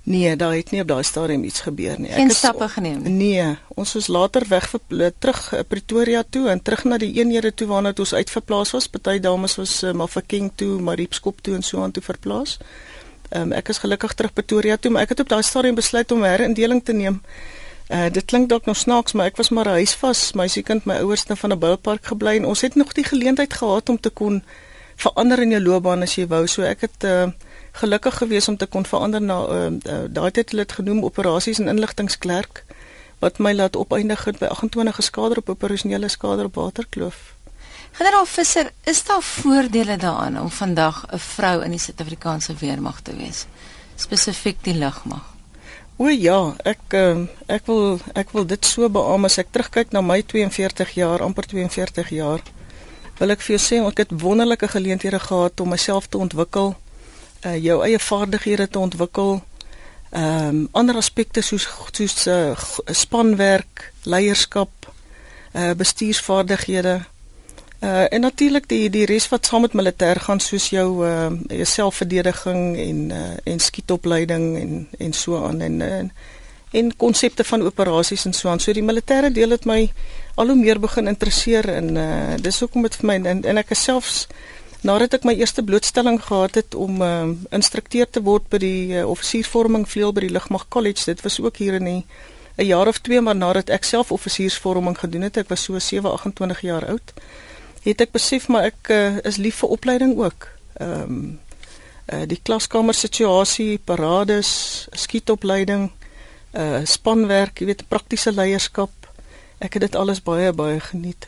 Nee, 0.06 0.36
daar 0.36 0.54
het 0.54 0.72
nie 0.72 0.82
op 0.82 0.88
daai 0.88 1.04
stadium 1.04 1.44
iets 1.44 1.62
gebeur 1.62 2.00
nie. 2.00 2.12
Geen 2.12 2.26
Ek 2.26 2.32
is 2.32 2.38
stappe 2.38 2.68
geneem 2.68 3.02
nie. 3.02 3.12
Nee, 3.12 3.58
ons 3.68 3.96
is 3.96 4.08
later 4.08 4.44
weg 4.48 4.74
terug 5.20 5.54
uh, 5.54 5.60
Pretoria 5.68 6.24
toe 6.30 6.50
en 6.50 6.62
terug 6.62 6.84
na 6.84 6.98
die 6.98 7.14
eenhede 7.14 7.54
toe 7.54 7.68
waarna 7.68 7.94
ons 7.96 8.14
uitverplaas 8.14 8.72
was. 8.72 8.88
Party 8.88 9.20
dames 9.20 9.56
was 9.56 9.84
uh, 9.84 9.92
Mafeking 9.92 10.52
toe, 10.56 10.82
Mariepskop 10.82 11.42
toe 11.42 11.56
en 11.56 11.64
so 11.64 11.82
aan 11.82 11.92
toe 11.92 12.04
verplaas. 12.04 12.58
Um, 13.32 13.52
ek 13.52 13.70
is 13.70 13.78
gelukkig 13.78 14.14
terug 14.14 14.34
Pretoria 14.34 14.78
toe, 14.78 14.92
maar 14.92 15.02
ek 15.02 15.10
het 15.10 15.20
op 15.20 15.30
daai 15.30 15.44
stadium 15.44 15.76
besluit 15.76 16.12
om 16.12 16.24
herindeling 16.24 16.84
te 16.84 16.94
neem 16.94 17.22
Uh 17.90 18.10
dit 18.12 18.26
klink 18.26 18.50
dalk 18.50 18.66
nog 18.66 18.78
snaaks, 18.78 19.12
maar 19.12 19.26
ek 19.26 19.38
was 19.38 19.50
maar 19.50 19.68
huisvas, 19.68 20.32
my 20.34 20.48
seekind, 20.48 20.86
my 20.86 20.96
ouers 21.04 21.26
het 21.28 21.40
van 21.40 21.52
'n 21.52 21.60
boupark 21.60 22.06
gebly 22.06 22.36
en 22.36 22.46
ons 22.46 22.62
het 22.62 22.76
nog 22.76 22.94
die 22.94 23.04
geleentheid 23.04 23.54
gehad 23.54 23.90
om 23.90 24.00
te 24.00 24.10
kon 24.10 24.44
verander 24.96 25.40
in 25.40 25.50
jou 25.50 25.62
loopbaan 25.62 26.02
as 26.02 26.16
jy 26.16 26.28
wou. 26.28 26.48
So 26.48 26.62
ek 26.62 26.82
het 26.82 27.04
uh 27.04 27.28
gelukkig 27.74 28.18
gewees 28.18 28.48
om 28.48 28.58
te 28.58 28.66
kon 28.66 28.86
verander 28.86 29.22
na 29.22 29.38
uh, 29.50 29.66
uh 29.66 30.06
daai 30.10 30.32
tyd 30.32 30.52
het 30.52 30.60
dit 30.60 30.72
genoem 30.72 31.04
operasies 31.04 31.60
en 31.60 31.68
inligtingsklerk 31.68 32.64
wat 33.20 33.40
my 33.40 33.54
laat 33.54 33.76
opeindig 33.76 34.26
het 34.26 34.40
by 34.40 34.46
28 34.46 34.96
geskader 34.96 35.38
op 35.38 35.50
operasionele 35.50 36.08
skader 36.08 36.46
op 36.46 36.56
Waterkloof. 36.56 37.34
Generaal 37.92 38.26
Visser, 38.26 38.72
is 38.84 39.04
daar 39.04 39.22
voordele 39.22 39.98
daaraan 39.98 40.40
om 40.40 40.50
vandag 40.50 41.06
'n 41.12 41.18
vrou 41.18 41.64
in 41.64 41.72
die 41.72 41.80
Suid-Afrikaanse 41.80 42.54
weermag 42.60 43.02
te 43.02 43.16
wees? 43.16 43.46
Spesifiek 43.96 44.64
die 44.64 44.74
lugmag. 44.74 45.33
O 45.98 46.10
ja, 46.10 46.56
ek 46.66 46.96
ehm, 46.98 47.28
ek 47.46 47.68
wil 47.70 48.00
ek 48.18 48.32
wil 48.34 48.48
dit 48.50 48.66
so 48.66 48.88
beamoen 48.90 49.30
as 49.30 49.38
ek 49.38 49.52
terugkyk 49.54 49.92
na 49.94 50.02
my 50.02 50.24
42 50.26 50.96
jaar, 50.98 51.22
amper 51.22 51.46
42 51.46 52.10
jaar. 52.18 52.42
Wil 53.20 53.34
ek 53.36 53.44
vir 53.46 53.54
jou 53.56 53.62
sê 53.62 53.82
ek 53.86 54.02
het 54.02 54.16
wonderlike 54.24 54.72
geleenthede 54.74 55.20
gehad 55.22 55.62
om 55.62 55.70
myself 55.70 56.10
te 56.10 56.18
ontwikkel, 56.18 56.74
uh 57.46 57.58
jou 57.62 57.78
eie 57.86 58.00
vaardighede 58.02 58.68
te 58.68 58.80
ontwikkel. 58.82 59.42
Ehm 60.12 60.50
um, 60.50 60.68
ander 60.74 60.98
aspekte 60.98 61.42
soos 61.46 61.70
soos 61.92 62.28
uh, 62.28 62.58
spanwerk, 62.90 63.92
leierskap, 64.04 64.90
uh 65.54 65.74
bestuursvaardighede. 65.78 67.04
Uh 67.84 68.14
en 68.14 68.22
natuurlik 68.22 68.68
die 68.72 68.90
die 68.90 69.06
res 69.06 69.26
wat 69.28 69.46
saam 69.46 69.66
met 69.66 69.74
militêr 69.76 70.20
gaan 70.24 70.40
soos 70.40 70.70
jou 70.72 71.04
uh 71.04 71.66
selfverdediging 71.68 72.78
en 72.80 73.00
uh 73.12 73.34
en 73.44 73.60
skietopleiding 73.60 74.46
en 74.60 74.88
en 74.98 75.14
so 75.14 75.46
aan 75.46 75.62
en 75.62 75.82
en, 75.82 76.12
en 76.72 76.96
konsepte 76.98 77.44
van 77.44 77.62
operasies 77.62 78.26
en 78.26 78.34
so 78.34 78.50
aan. 78.50 78.60
So 78.60 78.74
die 78.74 78.86
militêre 78.88 79.32
deel 79.32 79.50
het 79.50 79.66
my 79.66 79.92
al 80.36 80.48
hoe 80.48 80.56
meer 80.56 80.80
begin 80.80 81.12
interesseer 81.12 81.70
en 81.70 81.96
uh 81.96 82.36
dis 82.40 82.60
hoekom 82.60 82.88
dit 82.88 82.96
vir 82.96 83.08
my 83.12 83.20
en, 83.36 83.44
en 83.44 83.58
ek 83.58 83.76
is 83.76 83.84
selfs 83.84 84.28
nadat 84.82 85.20
ek 85.20 85.28
my 85.28 85.36
eerste 85.36 85.64
blootstelling 85.64 86.22
gehad 86.24 86.56
het 86.56 86.76
om 86.76 87.02
uh 87.02 87.36
instrukteur 87.52 88.08
te 88.08 88.24
word 88.24 88.48
by 88.50 88.64
die 88.64 88.84
uh, 88.96 89.10
offisiervorming 89.10 89.84
vleuel 89.88 90.16
by 90.16 90.24
die 90.24 90.32
Lugmag 90.32 90.70
College. 90.70 91.04
Dit 91.06 91.24
was 91.28 91.40
ook 91.40 91.60
hier 91.60 91.74
in 91.74 91.86
die 91.86 92.04
'n 92.58 92.66
jaar 92.66 92.88
of 92.88 92.98
2 93.00 93.22
maar 93.22 93.36
nadat 93.36 93.70
ek 93.70 93.84
self 93.84 94.12
offisiersvorming 94.12 94.98
gedoen 95.00 95.22
het, 95.22 95.38
ek 95.38 95.50
was 95.50 95.64
so 95.64 95.80
7, 95.80 96.12
28 96.12 96.62
jaar 96.62 96.86
oud, 96.86 97.14
het 97.84 98.02
ek 98.02 98.12
besef 98.16 98.48
maar 98.48 98.70
ek 98.72 98.92
uh, 98.94 99.18
is 99.28 99.38
lief 99.38 99.62
vir 99.64 99.76
opleiding 99.78 100.18
ook. 100.18 100.48
Ehm 100.80 101.02
um, 101.02 101.40
uh, 102.12 102.26
die 102.28 102.40
klaskamer 102.44 102.96
situasie, 102.96 103.80
parades, 103.80 104.88
skietopleiding, 104.92 105.92
uh 106.54 106.82
spanwerk, 106.86 107.60
jy 107.60 107.72
weet 107.72 107.88
praktiese 107.88 108.32
leierskap. 108.32 108.92
Ek 109.64 109.78
het 109.78 109.88
dit 109.88 109.96
alles 109.96 110.22
baie 110.24 110.52
baie 110.54 110.80
geniet. 110.80 111.28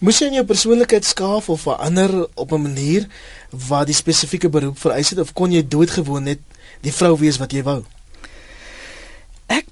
Moes 0.00 0.18
jy 0.20 0.30
in 0.30 0.38
jou 0.40 0.46
persoonlikheid 0.48 1.04
skaaf 1.04 1.48
of 1.52 1.66
verander 1.68 2.26
op 2.34 2.52
'n 2.52 2.62
manier 2.62 3.06
wat 3.68 3.86
die 3.86 3.94
spesifieke 3.94 4.48
beroep 4.48 4.78
vereis 4.78 5.10
het 5.10 5.18
of 5.18 5.32
kon 5.32 5.52
jy 5.52 5.62
doodgewoon 5.68 6.22
net 6.22 6.40
die 6.80 6.92
vrou 6.92 7.16
wees 7.18 7.38
wat 7.38 7.52
jy 7.52 7.62
wou? 7.62 7.84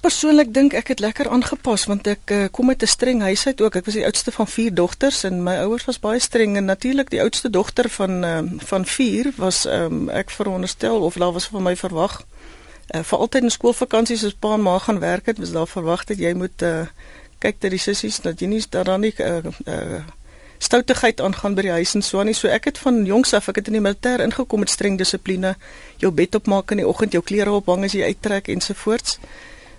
Persoonlik 0.00 0.52
dink 0.54 0.72
ek 0.78 0.92
het 0.92 1.00
lekker 1.02 1.28
aangepas 1.28 1.88
want 1.90 2.06
ek 2.06 2.30
uh, 2.30 2.44
kom 2.54 2.68
uit 2.70 2.82
'n 2.82 2.86
streng 2.86 3.20
huishoud 3.20 3.60
ook. 3.60 3.76
Ek 3.76 3.84
was 3.84 3.94
die 3.94 4.04
oudste 4.04 4.32
van 4.32 4.46
4 4.46 4.74
dogters 4.74 5.24
en 5.24 5.42
my 5.42 5.56
ouers 5.64 5.84
was 5.84 5.98
baie 5.98 6.20
streng 6.20 6.56
en 6.56 6.64
natuurlik 6.64 7.10
die 7.10 7.20
oudste 7.20 7.50
dogter 7.50 7.88
van 7.88 8.24
uh, 8.24 8.42
van 8.58 8.86
4 8.86 9.32
was 9.36 9.64
um, 9.66 10.08
ek 10.08 10.30
veronderstel 10.30 11.00
of 11.00 11.14
daar 11.14 11.32
was 11.32 11.46
van 11.46 11.62
my 11.62 11.76
verwag 11.76 12.22
uh, 12.94 13.02
vir 13.02 13.18
altyd 13.18 13.42
in 13.42 13.50
skoolvakansies 13.50 14.24
as 14.24 14.36
pa 14.38 14.54
en 14.54 14.62
ma 14.62 14.78
gaan 14.78 14.98
werk 14.98 15.26
het, 15.26 15.38
was 15.38 15.52
daar 15.52 15.66
verwag 15.66 16.04
dat 16.04 16.18
jy 16.18 16.32
moet 16.34 16.62
uh, 16.62 16.86
kyk 17.38 17.60
dat 17.60 17.70
die 17.70 17.82
sissies 17.82 18.20
dat 18.20 18.40
jy 18.40 18.46
nie 18.46 18.62
daar 18.70 18.84
dan 18.84 19.00
nie 19.00 19.14
uh, 19.18 19.42
uh, 19.66 20.00
stoutigheid 20.58 21.20
aangaan 21.20 21.54
by 21.54 21.62
die 21.68 21.74
huis 21.74 21.94
en 21.94 22.02
so 22.02 22.18
aan 22.18 22.26
nie. 22.26 22.34
So 22.34 22.50
ek 22.50 22.70
het 22.70 22.78
van 22.82 23.04
jongs 23.06 23.34
af, 23.34 23.48
ek 23.50 23.60
het 23.60 23.68
in 23.70 23.78
die 23.78 23.84
militêr 23.84 24.24
ingekom 24.24 24.64
met 24.64 24.72
streng 24.72 24.98
dissipline. 24.98 25.54
Jou 26.02 26.10
bed 26.14 26.34
opmaak 26.34 26.74
in 26.74 26.82
die 26.82 26.88
oggend, 26.88 27.14
jou 27.14 27.22
klere 27.22 27.54
ophang 27.54 27.86
as 27.86 27.94
jy 27.94 28.10
uittrek 28.10 28.50
ensovoorts. 28.50 29.18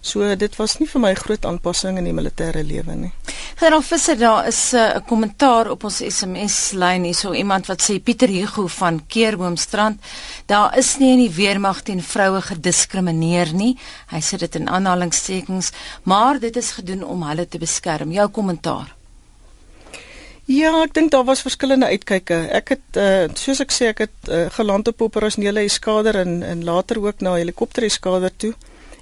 So 0.02 0.36
dit 0.36 0.56
was 0.56 0.78
nie 0.80 0.88
vir 0.88 1.02
my 1.02 1.14
groot 1.14 1.46
aanpassing 1.46 1.98
in 2.00 2.08
die 2.08 2.16
militêre 2.16 2.64
lewe 2.64 2.96
nie. 2.96 3.12
Generaal 3.60 3.84
Visser, 3.84 4.16
daar 4.18 4.48
is 4.48 4.74
eh, 4.74 4.80
'n 4.80 4.98
uh, 4.98 5.08
kommentaar 5.08 5.70
op 5.72 5.84
ons 5.84 5.98
SMS 5.98 6.72
lyn 6.72 7.04
hier, 7.04 7.16
so 7.16 7.34
iemand 7.34 7.68
wat 7.68 7.82
sê 7.82 8.00
Pieter 8.00 8.30
Hugo 8.30 8.68
van 8.68 9.02
Keerboomstrand, 9.08 10.00
daar 10.46 10.78
is 10.78 10.98
nie 10.98 11.12
in 11.12 11.28
die 11.28 11.36
weermag 11.36 11.82
teen 11.82 12.04
vroue 12.04 12.42
gediskrimineer 12.42 13.54
nie. 13.54 13.78
Hy 14.08 14.22
sê 14.22 14.38
dit 14.38 14.56
in 14.56 14.70
aanhalingstekens, 14.70 15.72
maar 16.04 16.40
dit 16.40 16.56
is 16.56 16.72
gedoen 16.72 17.04
om 17.04 17.24
hulle 17.24 17.48
te 17.48 17.58
beskerm. 17.58 18.12
Jou 18.12 18.28
kommentaar. 18.28 18.96
Ja, 20.50 20.72
ek 20.82 20.96
dink 20.98 21.12
daar 21.12 21.28
was 21.28 21.44
verskillende 21.46 21.86
uitkyke. 21.86 22.48
Ek 22.58 22.72
het 22.74 22.98
uh, 22.98 23.28
soos 23.38 23.60
ek 23.62 23.70
sê, 23.76 23.92
ek 23.92 24.00
het 24.08 24.30
uh, 24.34 24.48
geland 24.56 24.88
op 24.90 25.04
operasionele 25.06 25.62
eskader 25.62 26.18
en 26.24 26.40
en 26.44 26.64
later 26.66 26.98
ook 27.04 27.22
na 27.22 27.36
helikopter 27.38 27.86
eskader 27.86 28.34
toe. 28.34 28.56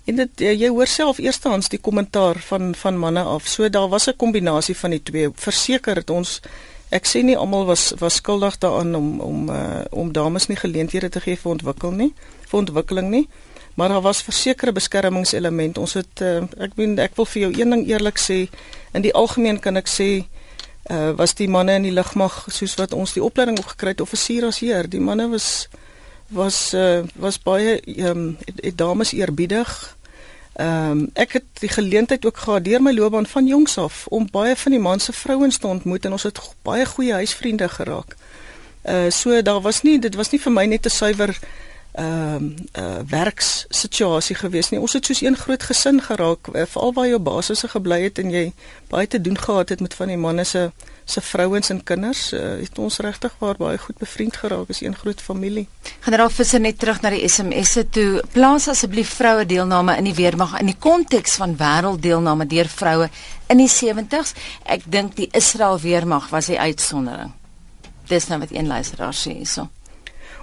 En 0.07 0.15
dit 0.15 0.39
jy, 0.39 0.53
jy 0.55 0.69
hoor 0.71 0.87
self 0.87 1.17
eerstehands 1.19 1.67
die 1.73 1.81
kommentaar 1.83 2.39
van 2.47 2.71
van 2.79 2.99
manne 2.99 3.23
af. 3.27 3.47
So 3.47 3.69
daar 3.69 3.89
was 3.91 4.07
'n 4.07 4.15
kombinasie 4.15 4.75
van 4.75 4.91
die 4.91 5.03
twee. 5.03 5.29
Verseker 5.35 5.95
het 5.95 6.09
ons 6.09 6.41
ek 6.89 7.05
sê 7.05 7.23
nie 7.23 7.37
almal 7.37 7.65
was 7.65 7.93
was 7.99 8.15
skuldig 8.15 8.57
daaraan 8.57 8.95
om 8.95 9.19
om 9.19 9.49
uh, 9.49 9.83
om 9.89 10.11
dames 10.11 10.47
nie 10.47 10.57
geleenthede 10.57 11.09
te 11.09 11.19
gee 11.19 11.35
vir 11.35 11.51
ontwikkel 11.51 11.91
nie, 11.91 12.13
vir 12.47 12.59
ontwikkeling 12.59 13.09
nie. 13.09 13.27
Maar 13.75 13.89
daar 13.89 14.01
was 14.01 14.21
versekerde 14.21 14.71
beskermingselement. 14.71 15.77
Ons 15.77 15.93
het 15.93 16.21
uh, 16.21 16.43
ek 16.57 16.73
bedoel 16.75 17.03
ek 17.03 17.15
wil 17.15 17.25
vir 17.25 17.41
jou 17.41 17.51
een 17.59 17.69
ding 17.69 17.87
eerlik 17.87 18.17
sê, 18.17 18.47
in 18.93 19.01
die 19.01 19.13
algemeen 19.13 19.59
kan 19.59 19.75
ek 19.77 19.87
sê 19.87 20.25
uh, 20.89 21.11
was 21.11 21.35
die 21.35 21.49
manne 21.49 21.75
in 21.75 21.83
die 21.83 21.91
lugmag 21.91 22.45
soos 22.47 22.75
wat 22.79 22.93
ons 22.93 23.13
die 23.13 23.23
opleiding 23.23 23.59
opgekry 23.59 23.93
het 23.93 24.01
offisier 24.01 24.47
as 24.47 24.63
heer. 24.63 24.87
Die 24.87 25.03
manne 25.03 25.27
was 25.29 25.67
was 26.29 26.73
uh, 26.73 27.03
was 27.15 27.39
baie 27.39 27.79
ehm 27.81 28.09
um, 28.09 28.37
het, 28.45 28.63
het 28.63 28.77
dames 28.77 29.13
eerbiedig. 29.13 29.97
Ehm 30.57 30.91
um, 30.91 31.09
ek 31.13 31.33
het 31.37 31.43
die 31.61 31.69
geleentheid 31.69 32.25
ook 32.25 32.37
gehad 32.37 32.63
deur 32.65 32.81
my 32.81 32.91
loopbaan 32.91 33.27
van 33.29 33.47
jongs 33.47 33.77
af 33.77 34.07
om 34.07 34.27
baie 34.31 34.55
van 34.55 34.71
die 34.71 34.81
man 34.81 34.99
se 34.99 35.13
vrouens 35.13 35.57
te 35.57 35.67
ontmoet 35.67 36.05
en 36.05 36.11
ons 36.11 36.23
het 36.23 36.39
baie 36.61 36.85
goeie 36.85 37.13
huisvriende 37.13 37.69
geraak. 37.69 38.15
Uh 38.81 39.09
so 39.09 39.41
daar 39.41 39.61
was 39.61 39.81
nie 39.81 39.99
dit 39.99 40.15
was 40.15 40.31
nie 40.31 40.41
vir 40.41 40.51
my 40.51 40.65
net 40.65 40.85
'n 40.85 40.89
suiwer 40.89 41.37
ehm 41.91 42.36
um, 42.36 42.56
uh 42.77 43.00
werkssituasie 43.10 44.36
gewees 44.36 44.70
nie. 44.70 44.79
Ons 44.79 44.94
het 44.94 45.06
soos 45.06 45.22
een 45.22 45.38
groot 45.38 45.63
gesin 45.63 46.01
geraak, 46.01 46.48
uh, 46.53 46.65
veral 46.70 46.94
waar 46.94 47.08
jou 47.08 47.20
basisse 47.20 47.67
gebly 47.67 48.01
het 48.03 48.20
en 48.20 48.29
jy 48.29 48.51
baie 48.89 49.08
te 49.08 49.22
doen 49.22 49.38
gehad 49.38 49.70
het 49.70 49.79
met 49.82 49.94
van 49.94 50.08
die 50.08 50.17
manne 50.17 50.44
se 50.44 50.72
se 51.06 51.22
vrouens 51.22 51.70
en 51.70 51.84
kinders. 51.84 52.34
Uh, 52.34 52.60
het 52.62 52.77
ons 52.77 52.98
regtig 52.98 53.36
waar 53.39 53.56
baie 53.58 53.77
goed 53.77 53.98
bevriend 53.98 54.38
geraak 54.38 54.70
as 54.70 54.82
een 54.82 54.96
groot 54.96 55.22
familie. 55.22 55.67
Generaal 56.00 56.29
Visser 56.29 56.60
net 56.60 56.79
terug 56.79 57.01
na 57.01 57.10
die 57.10 57.24
SMS'e 57.27 57.88
toe. 57.89 58.24
Plaas 58.32 58.67
asseblief 58.67 59.15
vroue 59.15 59.46
deelname 59.46 59.96
in 59.98 60.12
die 60.12 60.15
weermag 60.17 60.60
in 60.60 60.70
die 60.74 60.77
konteks 60.79 61.39
van 61.41 61.56
wêrelddeelname 61.58 62.46
deur 62.46 62.67
vroue 62.67 63.10
in 63.48 63.63
die 63.63 63.72
70s. 63.72 64.36
Ek 64.65 64.86
dink 64.86 65.15
die 65.15 65.29
Israel 65.32 65.79
weermag 65.79 66.29
was 66.29 66.51
die 66.51 66.60
uitsondering. 66.60 67.34
Dis 68.08 68.27
nou 68.27 68.39
wat 68.39 68.51
een 68.51 68.67
luisteraar 68.67 69.15
sê 69.15 69.34
hierso. 69.39 69.70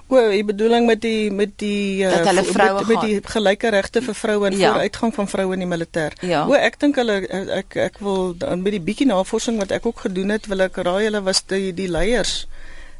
O, 0.07 0.19
die 0.29 0.43
bedoeling 0.45 0.85
met 0.85 1.01
die 1.01 1.31
met 1.33 1.55
die 1.57 2.05
uh, 2.05 2.11
met, 2.33 2.53
met, 2.53 2.87
met 2.87 3.01
die 3.01 3.15
gelyke 3.25 3.71
regte 3.73 4.03
vir 4.05 4.15
vroue 4.15 4.45
en 4.51 4.57
ja. 4.57 4.71
vooruitgang 4.71 5.13
van 5.15 5.27
vroue 5.27 5.53
in 5.57 5.63
die 5.65 5.69
militêr. 5.69 6.13
Ja. 6.21 6.43
O, 6.45 6.53
ek 6.53 6.77
dink 6.83 6.99
hulle 7.01 7.23
ek 7.57 7.77
ek 7.87 7.97
wil 8.05 8.35
met 8.61 8.69
die 8.75 8.83
bietjie 8.85 9.09
navorsing 9.09 9.57
wat 9.57 9.73
ek 9.73 9.87
ook 9.89 10.05
gedoen 10.05 10.35
het, 10.35 10.45
wil 10.51 10.61
ek 10.67 10.77
raai 10.85 11.07
hulle 11.07 11.23
was 11.25 11.41
die 11.49 11.73
die 11.73 11.89
leiers 11.89 12.43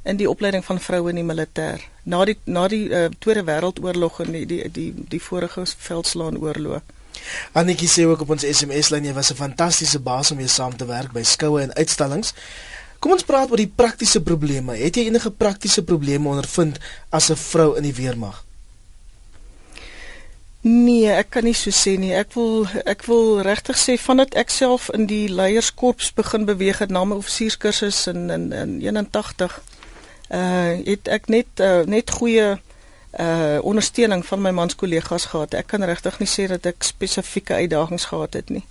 in 0.05 0.17
die 0.17 0.29
opleiding 0.29 0.65
van 0.65 0.81
vroue 0.81 1.13
in 1.13 1.21
die 1.21 1.27
militêr. 1.27 1.85
Na 2.09 2.25
die 2.25 2.37
na 2.45 2.65
die 2.73 2.87
uh, 2.89 3.07
Tweede 3.21 3.45
Wêreldoorlog 3.45 4.21
en 4.25 4.33
die 4.39 4.45
die 4.49 4.61
die, 4.73 4.89
die 5.13 5.21
vorige 5.21 5.65
veldslaan 5.89 6.41
oorlog. 6.41 6.93
Annetjie 7.53 7.89
sê 7.89 8.05
ook 8.09 8.25
op 8.25 8.33
ons 8.35 8.45
SMS 8.45 8.89
lyn 8.93 9.05
jy 9.05 9.13
was 9.13 9.31
'n 9.31 9.41
fantastiese 9.45 9.99
baas 9.99 10.31
om 10.31 10.37
mee 10.37 10.47
saam 10.47 10.75
te 10.77 10.85
werk 10.85 11.13
by 11.13 11.23
skoue 11.23 11.61
en 11.61 11.73
uitstallings. 11.73 12.33
Kom 12.99 13.11
ons 13.11 13.23
praat 13.23 13.51
oor 13.51 13.61
die 13.61 13.71
praktiese 13.75 14.21
probleme. 14.21 14.75
Het 14.79 14.95
jy 14.95 15.07
enige 15.09 15.31
praktiese 15.31 15.83
probleme 15.83 16.29
ondervind 16.29 16.79
as 17.09 17.29
'n 17.29 17.35
vrou 17.35 17.75
in 17.77 17.83
die 17.83 17.93
weermag? 17.93 18.45
Nee, 20.65 21.11
ek 21.13 21.29
kan 21.29 21.43
nie 21.45 21.53
so 21.53 21.69
sê 21.69 21.91
nie. 22.01 22.09
Ek 22.17 22.33
wil 22.33 22.65
ek 22.89 23.03
wil 23.05 23.41
regtig 23.45 23.77
sê 23.77 23.99
vandat 24.01 24.33
ek 24.33 24.49
self 24.49 24.87
in 24.97 25.05
die 25.05 25.27
leierskorps 25.29 26.09
begin 26.17 26.47
beweeg 26.47 26.79
het 26.81 26.89
na 26.89 27.03
my 27.05 27.19
offisierskursus 27.21 28.07
in 28.07 28.31
in 28.33 28.51
in 28.51 28.81
81 28.81 29.61
uh 30.33 30.73
het 30.87 31.07
ek 31.07 31.29
net 31.29 31.61
uh, 31.61 31.83
net 31.85 32.09
goeie 32.09 32.57
uh 33.19 33.59
ondersteuning 33.61 34.25
van 34.25 34.41
my 34.41 34.51
manskollegas 34.51 35.25
gehad. 35.25 35.53
Ek 35.53 35.67
kan 35.67 35.85
regtig 35.85 36.17
nie 36.19 36.31
sê 36.33 36.47
dat 36.49 36.65
ek 36.65 36.81
spesifieke 36.83 37.53
uitdagings 37.53 38.09
gehad 38.09 38.33
het 38.33 38.49
nie. 38.49 38.65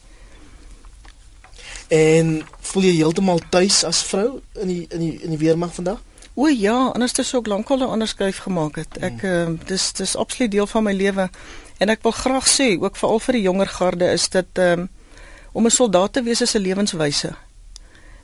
En 1.89 2.43
voel 2.61 2.83
jy 2.83 2.95
heeltemal 2.95 3.41
tuis 3.49 3.85
as 3.85 4.03
vrou 4.03 4.41
in 4.63 4.69
die 4.69 4.87
in 4.89 4.99
die 4.99 5.15
in 5.23 5.31
die 5.31 5.39
weermag 5.39 5.75
vandag? 5.75 6.01
O 6.35 6.49
ja, 6.49 6.91
anders 6.95 7.13
het 7.15 7.27
ek 7.27 7.35
ook 7.35 7.47
lankal 7.47 7.79
'n 7.79 7.95
ander 7.95 8.09
skuif 8.09 8.39
gemaak 8.39 8.77
het. 8.77 8.99
Ek 8.99 9.21
hmm. 9.21 9.53
uh, 9.53 9.67
dis 9.67 9.93
dis 9.93 10.17
absoluut 10.17 10.51
deel 10.51 10.67
van 10.67 10.83
my 10.83 10.93
lewe 10.93 11.31
en 11.79 11.89
ek 11.89 12.03
wil 12.03 12.13
graag 12.13 12.49
sê 12.49 12.81
ook 12.81 12.97
veral 12.97 13.21
vir 13.21 13.33
die 13.33 13.43
jonger 13.43 13.69
garde 13.69 14.13
is 14.13 14.29
dit 14.29 14.59
um, 14.59 14.89
om 15.53 15.65
'n 15.67 15.71
soldaat 15.71 16.13
te 16.13 16.23
wees 16.23 16.41
is 16.41 16.55
'n 16.55 16.63
lewenswyse. 16.63 17.35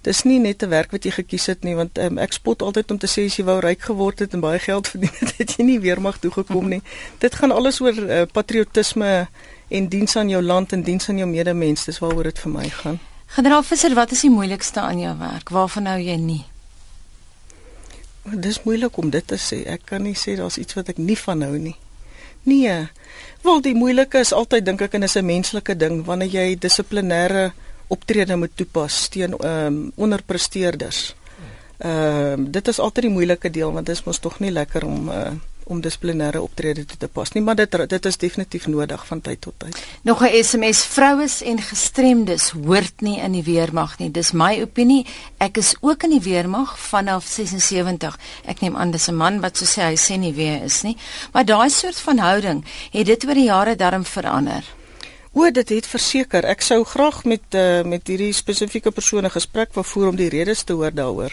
Dis 0.03 0.23
nie 0.23 0.39
net 0.39 0.63
'n 0.63 0.69
werk 0.69 0.91
wat 0.91 1.05
jy 1.05 1.11
gekies 1.11 1.47
het 1.47 1.63
nie 1.63 1.75
want 1.75 1.99
um, 1.99 2.19
ek 2.19 2.33
spot 2.33 2.63
altyd 2.63 2.91
om 2.91 2.99
te 2.99 3.07
sê 3.07 3.25
as 3.27 3.37
jy 3.37 3.45
wou 3.45 3.61
ryk 3.61 3.83
geword 3.83 4.19
het 4.19 4.33
en 4.33 4.41
baie 4.41 4.59
geld 4.59 4.89
verdien 4.93 5.15
het, 5.21 5.37
het 5.37 5.55
jy 5.57 5.65
nie 5.65 5.81
weermag 5.81 6.19
toe 6.19 6.31
gekom 6.31 6.69
nie. 6.69 6.83
dit 7.25 7.35
gaan 7.35 7.53
alles 7.53 7.81
oor 7.81 7.95
uh, 7.95 8.23
patriotisme 8.33 9.29
en 9.69 9.89
diens 9.89 10.17
aan 10.17 10.29
jou 10.29 10.43
land 10.43 10.73
en 10.73 10.83
diens 10.83 11.09
aan 11.09 11.19
jou 11.19 11.29
medemens. 11.29 11.85
Dis 11.85 11.99
waaroor 11.99 12.25
dit 12.25 12.39
vir 12.39 12.51
my 12.51 12.69
gaan. 12.69 13.01
Generaal 13.31 13.63
Visser, 13.63 13.95
wat 13.95 14.11
is 14.11 14.25
die 14.27 14.31
moeilikste 14.31 14.81
aan 14.83 14.99
jou 14.99 15.13
werk? 15.21 15.53
Waarvan 15.55 15.87
nou 15.87 15.99
jy 16.03 16.17
nie? 16.19 16.41
Dis 18.43 18.59
moeilik 18.65 18.97
om 18.99 19.11
dit 19.15 19.27
te 19.27 19.39
sê. 19.39 19.61
Ek 19.71 19.85
kan 19.87 20.03
nie 20.03 20.17
sê 20.19 20.35
daar's 20.39 20.59
iets 20.59 20.75
wat 20.75 20.91
ek 20.91 20.99
nie 20.99 21.17
van 21.19 21.45
hou 21.47 21.55
nie. 21.55 21.77
Nee. 22.43 22.75
Wel 23.45 23.63
die 23.63 23.77
moeilike 23.77 24.19
is 24.19 24.33
altyd 24.35 24.67
dink 24.67 24.83
ek 24.83 24.97
en 24.99 25.07
is 25.07 25.17
'n 25.17 25.25
menslike 25.25 25.77
ding 25.79 26.03
wanneer 26.05 26.29
jy 26.29 26.57
dissiplinêre 26.59 27.53
optrede 27.89 28.37
moet 28.37 28.57
toepas 28.57 29.09
teen 29.09 29.33
ehm 29.39 29.67
um, 29.67 29.93
onderpresteerders. 29.97 31.15
Ehm 31.79 32.33
um, 32.33 32.51
dit 32.51 32.69
is 32.69 32.79
altyd 32.79 33.03
die 33.05 33.15
moeilike 33.15 33.51
deel 33.51 33.73
want 33.73 33.87
dit 33.87 33.97
is 33.97 34.05
mos 34.05 34.19
tog 34.19 34.41
nie 34.41 34.51
lekker 34.51 34.85
om 34.85 35.09
uh, 35.09 35.31
om 35.71 35.81
dissiplinêre 35.81 36.41
optrede 36.43 36.85
toe 36.85 36.99
te 36.99 37.09
pas 37.09 37.33
nie, 37.33 37.43
maar 37.43 37.57
dit 37.59 37.77
dit 37.89 38.07
is 38.11 38.19
definitief 38.19 38.67
nodig 38.67 39.07
van 39.07 39.21
tyd 39.21 39.41
tot 39.41 39.55
tyd. 39.59 39.79
Nog 40.03 40.23
'n 40.23 40.43
SMS: 40.45 40.85
Vroues 40.85 41.43
en 41.43 41.63
gestremdes 41.63 42.51
hoort 42.51 43.01
nie 43.01 43.19
in 43.21 43.33
die 43.33 43.43
weermag 43.43 43.99
nie. 43.99 44.11
Dis 44.11 44.33
my 44.33 44.61
opinie. 44.63 45.07
Ek 45.39 45.57
is 45.57 45.75
ook 45.81 46.03
in 46.03 46.11
die 46.11 46.23
weermag 46.23 46.79
vanaf 46.79 47.25
76. 47.27 48.19
Ek 48.45 48.61
neem 48.61 48.77
aan 48.77 48.91
dis 48.91 49.09
'n 49.09 49.17
man 49.17 49.41
wat 49.41 49.57
so 49.57 49.65
sê 49.65 49.83
hy 49.83 49.97
sê 49.97 50.19
nie 50.19 50.35
wie 50.35 50.49
hy 50.49 50.65
is 50.65 50.83
nie, 50.83 50.97
maar 51.33 51.45
daai 51.45 51.71
soort 51.71 52.01
van 52.01 52.19
houding 52.19 52.65
het 52.91 53.07
dit 53.07 53.25
oor 53.25 53.35
die 53.35 53.45
jare 53.45 53.77
darm 53.77 54.05
verander. 54.05 54.65
O, 55.33 55.51
dit 55.51 55.69
het 55.69 55.87
verseker. 55.87 56.45
Ek 56.45 56.61
sou 56.61 56.85
graag 56.85 57.25
met 57.25 57.55
uh, 57.55 57.83
met 57.87 58.07
hierdie 58.07 58.33
spesifieke 58.33 58.91
persone 58.91 59.31
gesprek 59.31 59.75
wil 59.75 59.87
voer 59.87 60.09
om 60.09 60.17
die 60.17 60.29
redes 60.29 60.65
te 60.67 60.73
hoor 60.73 60.95
daaroor. 60.95 61.31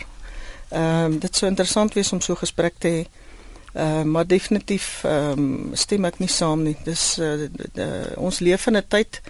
Ehm 0.70 1.06
um, 1.06 1.20
dit 1.20 1.36
sou 1.36 1.50
interessant 1.50 1.94
wees 1.94 2.12
om 2.12 2.22
so 2.22 2.34
'n 2.34 2.44
gesprek 2.46 2.74
te 2.78 2.88
hê. 2.88 3.06
Uh, 3.78 4.02
maar 4.02 4.28
definitief 4.28 5.04
um, 5.06 5.70
stem 5.74 6.06
ek 6.06 6.18
nie 6.20 6.32
saam 6.32 6.64
nie. 6.66 6.78
Dis 6.84 7.20
uh, 7.22 7.46
ons 8.18 8.40
leef 8.40 8.68
in 8.68 8.78
'n 8.78 8.88
tyd 8.88 9.22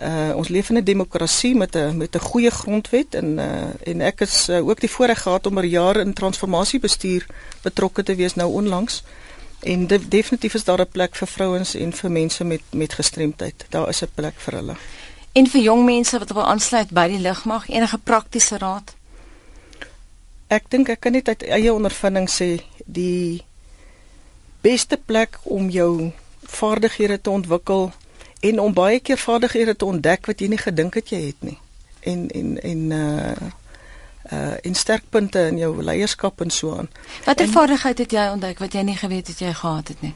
Uh 0.00 0.32
ons 0.32 0.48
leef 0.48 0.70
in 0.70 0.76
'n 0.76 0.84
demokrasie 0.84 1.54
met 1.54 1.76
'n 1.76 1.96
met 1.96 2.14
'n 2.16 2.18
goeie 2.18 2.50
grondwet 2.50 3.14
en 3.14 3.38
uh 3.38 3.68
en 3.84 4.00
ek 4.00 4.20
is 4.20 4.48
uh, 4.48 4.66
ook 4.68 4.80
die 4.80 4.90
voorreg 4.90 5.22
gehad 5.22 5.46
om 5.46 5.56
oor 5.56 5.64
jare 5.64 6.00
in 6.00 6.12
transformasiebestuur 6.12 7.26
betrokke 7.62 8.02
te 8.02 8.14
wees 8.14 8.34
nou 8.34 8.52
onlangs. 8.52 9.02
En 9.60 9.86
de, 9.86 10.08
definitief 10.08 10.54
is 10.54 10.64
daar 10.64 10.80
'n 10.80 10.88
plek 10.88 11.16
vir 11.16 11.28
vrouens 11.28 11.74
en 11.74 11.92
vir 11.92 12.10
mense 12.10 12.44
met 12.44 12.62
met 12.70 12.92
gestremdheid. 12.92 13.66
Daar 13.68 13.88
is 13.88 14.02
'n 14.02 14.08
plek 14.14 14.34
vir 14.36 14.54
hulle. 14.54 14.76
En 15.32 15.46
vir 15.46 15.60
jong 15.60 15.84
mense 15.84 16.18
wat 16.18 16.30
wil 16.30 16.44
aansluit 16.44 16.90
by 16.90 17.08
die 17.08 17.20
lugmag, 17.20 17.68
enige 17.68 17.98
praktiese 17.98 18.58
raad? 18.58 18.94
Ek 20.46 20.70
dink 20.70 20.88
ek 20.88 21.00
kan 21.00 21.12
net 21.12 21.28
uit 21.28 21.42
eie 21.42 21.72
ondervinding 21.72 22.30
sê 22.30 22.62
die 22.86 23.44
beste 24.60 24.96
plek 24.96 25.38
om 25.42 25.68
jou 25.70 26.12
vaardighede 26.42 27.20
te 27.20 27.30
ontwikkel 27.30 27.90
en 28.40 28.60
om 28.60 28.72
baie 28.72 29.00
keer 29.00 29.18
vaardighede 29.18 29.76
te 29.76 29.84
ontdek 29.84 30.26
wat 30.26 30.40
jy 30.40 30.48
nie 30.48 30.60
gedink 30.60 30.94
het 30.94 31.12
jy 31.12 31.20
het 31.26 31.42
nie. 31.46 31.58
En 32.00 32.28
en 32.28 32.56
en 32.62 32.90
uh 32.90 33.50
uh 34.32 34.56
in 34.60 34.74
sterkpunte 34.74 35.46
in 35.46 35.58
jou 35.58 35.82
leierskap 35.82 36.40
en 36.40 36.50
so 36.50 36.76
aan. 36.76 36.88
Watter 37.24 37.48
vaardigheid 37.48 37.98
het 37.98 38.12
jy 38.12 38.26
ontdek 38.32 38.58
wat 38.58 38.72
jy 38.72 38.82
nie 38.86 38.96
geweet 38.96 39.26
het 39.26 39.38
jy 39.38 39.52
gehad 39.52 39.88
het 39.88 40.02
nie? 40.02 40.14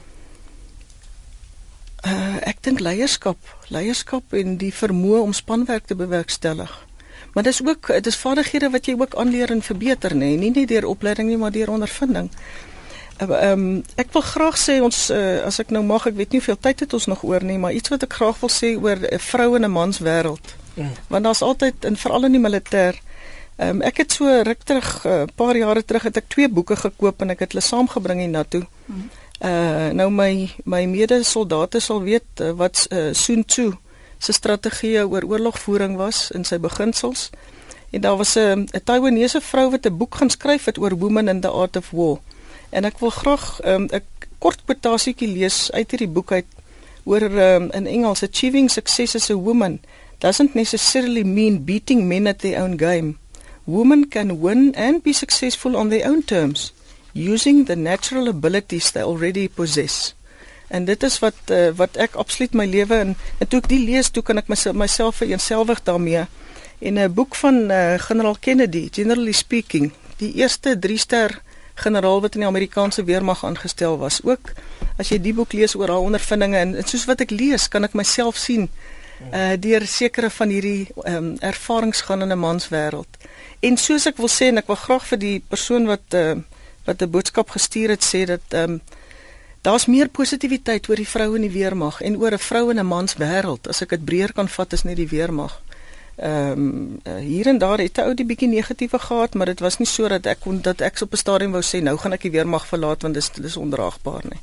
Uh 2.05 2.37
ek 2.41 2.61
dink 2.61 2.79
leierskap, 2.79 3.37
leierskap 3.67 4.33
en 4.33 4.57
die 4.57 4.73
vermoë 4.73 5.21
om 5.21 5.33
spanwerk 5.33 5.85
te 5.85 5.95
bewerkstellig. 5.95 6.85
Maar 7.33 7.43
dis 7.43 7.61
ook 7.65 7.89
dis 8.03 8.17
vaardighede 8.17 8.69
wat 8.69 8.85
jy 8.85 8.95
ook 8.97 9.15
aanleer 9.15 9.51
en 9.51 9.61
verbeter 9.61 10.13
nê, 10.15 10.35
nie 10.39 10.51
net 10.51 10.67
deur 10.67 10.85
opleiding 10.87 11.27
nie, 11.27 11.37
maar 11.37 11.51
deur 11.51 11.69
ondervinding. 11.69 12.29
Ehm 13.17 13.31
um, 13.31 13.83
ek 13.95 14.11
wil 14.11 14.21
graag 14.21 14.57
sê 14.59 14.81
ons 14.83 15.09
uh, 15.09 15.45
as 15.47 15.59
ek 15.63 15.69
nou 15.71 15.83
mag, 15.87 16.03
ek 16.09 16.17
weet 16.19 16.33
nie 16.33 16.39
hoeveel 16.41 16.59
tyd 16.59 16.83
het 16.83 16.93
ons 16.93 17.05
nog 17.07 17.23
oor 17.23 17.43
nie, 17.47 17.57
maar 17.57 17.71
iets 17.71 17.89
wat 17.93 18.03
ek 18.03 18.17
graag 18.17 18.41
wil 18.41 18.51
sê 18.51 18.75
oor 18.75 18.99
'n 18.99 19.19
vrou 19.19 19.55
en 19.55 19.63
'n 19.63 19.71
mans 19.71 19.99
wêreld. 19.99 20.55
Mm. 20.75 20.91
Want 21.07 21.23
daar's 21.23 21.41
altyd 21.41 21.85
in 21.85 21.95
veral 21.95 22.25
in 22.25 22.35
die 22.35 22.43
militêr. 22.43 22.99
Ehm 23.55 23.69
um, 23.69 23.81
ek 23.81 23.97
het 23.97 24.11
so 24.11 24.27
ruk 24.27 24.63
terug 24.63 25.05
'n 25.05 25.07
uh, 25.07 25.23
paar 25.35 25.55
jare 25.55 25.83
terug 25.85 26.03
het 26.03 26.17
ek 26.17 26.27
twee 26.27 26.49
boeke 26.49 26.75
gekoop 26.75 27.21
en 27.21 27.29
ek 27.29 27.39
het 27.39 27.51
hulle 27.51 27.63
saamgebring 27.63 28.19
hiernatoe. 28.19 28.65
Mm. 28.85 29.09
Uh 29.39 29.89
nou 29.91 30.09
my 30.11 30.51
my 30.63 30.85
medesoldate 30.85 31.79
sal 31.79 32.01
weet 32.01 32.39
uh, 32.41 32.51
wat 32.51 32.87
uh, 32.91 33.13
Sun 33.13 33.45
Tzu 33.45 33.71
se 34.19 34.31
strategie 34.31 35.07
oor 35.07 35.23
oorlogvoering 35.23 35.95
was 35.95 36.31
in 36.31 36.43
sy 36.43 36.59
beginsels. 36.59 37.29
En 37.91 38.01
daar 38.01 38.17
was 38.17 38.35
'n 38.35 38.67
'n 38.71 38.83
Taiwanese 38.83 39.41
vrou 39.41 39.69
wat 39.71 39.85
'n 39.85 39.97
boek 39.97 40.15
gaan 40.15 40.29
skryf 40.29 40.65
het 40.65 40.77
oor 40.77 40.97
women 40.97 41.27
in 41.27 41.39
the 41.39 41.49
art 41.49 41.75
of 41.77 41.89
war. 41.91 42.19
En 42.75 42.83
ek 42.83 42.99
wil 42.99 43.13
graag 43.15 43.45
'n 43.63 43.69
um, 43.71 44.03
kort 44.43 44.59
kwotasietjie 44.67 45.31
lees 45.31 45.71
uit 45.71 45.91
hierdie 45.91 46.11
boek 46.11 46.31
uit 46.31 46.49
oor 47.07 47.23
um, 47.23 47.69
in 47.71 47.87
Engels 47.87 48.23
achieving 48.27 48.67
success 48.69 49.15
as 49.15 49.29
a 49.29 49.37
woman 49.37 49.79
doesn't 50.19 50.55
necessarily 50.55 51.23
mean 51.23 51.63
beating 51.63 52.07
men 52.07 52.27
at 52.27 52.39
their 52.39 52.61
own 52.61 52.77
game. 52.77 53.15
Women 53.63 54.07
can 54.09 54.41
win 54.41 54.73
and 54.75 55.03
be 55.03 55.13
successful 55.13 55.75
on 55.75 55.89
their 55.89 56.09
own 56.09 56.23
terms 56.23 56.73
using 57.13 57.65
the 57.65 57.75
natural 57.75 58.27
abilities 58.27 58.91
they 58.91 59.01
already 59.01 59.47
possess. 59.47 60.13
En 60.67 60.85
dit 60.85 61.03
is 61.03 61.19
wat 61.19 61.37
uh, 61.51 61.69
wat 61.79 61.95
ek 61.95 62.19
absoluut 62.19 62.53
my 62.53 62.65
lewe 62.65 62.99
in 63.05 63.15
en 63.39 63.47
toe 63.47 63.61
ek 63.63 63.69
die 63.71 63.83
lees, 63.85 64.09
toe 64.11 64.23
kan 64.25 64.41
ek 64.41 64.51
myself 64.51 64.75
myself 64.75 65.21
vereenselwig 65.23 65.83
daarmee. 65.87 66.25
In 66.79 66.99
'n 66.99 67.13
boek 67.13 67.35
van 67.39 67.71
uh, 67.71 67.95
Generaal 68.03 68.37
Kennedy, 68.39 68.89
Generally 68.91 69.31
Speaking, 69.31 69.93
die 70.17 70.33
eerste 70.41 70.75
3 70.79 70.97
ster 70.97 71.41
generaal 71.75 72.21
wat 72.21 72.35
in 72.35 72.45
die 72.45 72.49
Amerikaanse 72.49 73.03
weermag 73.03 73.45
aangestel 73.45 73.97
was. 73.97 74.21
Ook 74.23 74.53
as 74.97 75.09
jy 75.11 75.19
die 75.21 75.33
boek 75.33 75.53
lees 75.53 75.75
oor 75.75 75.91
haar 75.91 76.05
ondervindinge 76.07 76.57
en, 76.57 76.75
en 76.75 76.87
soos 76.87 77.05
wat 77.05 77.21
ek 77.21 77.33
lees, 77.35 77.67
kan 77.67 77.83
ek 77.83 77.93
myself 77.93 78.39
sien 78.39 78.69
uh 79.31 79.55
deur 79.59 79.85
sekere 79.87 80.29
van 80.29 80.51
hierdie 80.51 80.87
ehm 81.03 81.15
um, 81.15 81.29
ervarings 81.39 82.01
gaan 82.01 82.21
in 82.21 82.31
'n 82.31 82.39
mans 82.39 82.67
wêreld. 82.69 83.07
En 83.59 83.77
soos 83.77 84.05
ek 84.05 84.17
wil 84.17 84.29
sê 84.29 84.51
en 84.51 84.57
ek 84.57 84.67
wil 84.67 84.75
graag 84.75 85.05
vir 85.07 85.19
die 85.19 85.39
persoon 85.39 85.85
wat 85.87 86.13
uh 86.13 86.35
wat 86.85 87.01
'n 87.01 87.09
boodskap 87.09 87.49
gestuur 87.49 87.89
het 87.89 88.03
sê 88.03 88.25
dat 88.25 88.45
ehm 88.49 88.71
um, 88.71 88.81
daar's 89.61 89.85
meer 89.85 90.09
positiwiteit 90.09 90.89
oor 90.89 90.95
die 90.95 91.07
vrou 91.07 91.35
in 91.35 91.41
die 91.41 91.55
weermag 91.59 92.01
en 92.01 92.17
oor 92.17 92.31
'n 92.31 92.47
vrou 92.49 92.69
in 92.69 92.79
'n 92.79 92.85
mans 92.85 93.15
wêreld 93.15 93.67
as 93.67 93.81
ek 93.81 93.89
dit 93.89 94.05
breër 94.05 94.33
kan 94.33 94.49
vat 94.49 94.73
as 94.73 94.83
net 94.83 94.95
die 94.95 95.09
weermag. 95.09 95.61
Ehm 96.15 96.99
um, 97.03 97.17
hier 97.19 97.47
en 97.47 97.57
daar 97.57 97.77
het 97.77 97.97
'n 97.97 98.07
ou 98.07 98.13
die 98.13 98.25
bietjie 98.25 98.47
negatiewe 98.47 98.99
gehad, 98.99 99.33
maar 99.33 99.45
dit 99.45 99.59
was 99.59 99.77
nie 99.77 99.87
so 99.87 100.07
dat 100.07 100.25
ek 100.25 100.39
kon 100.39 100.61
dat 100.61 100.81
ek 100.81 101.01
op 101.01 101.11
'n 101.11 101.17
stadium 101.17 101.51
wou 101.51 101.63
sê 101.63 101.81
nou 101.83 101.97
gaan 101.97 102.13
ek 102.13 102.21
die 102.21 102.31
weermag 102.31 102.67
verlaat 102.67 103.01
want 103.01 103.13
dit 103.13 103.43
is 103.43 103.57
ondraagbaar 103.57 104.23
nie. 104.23 104.39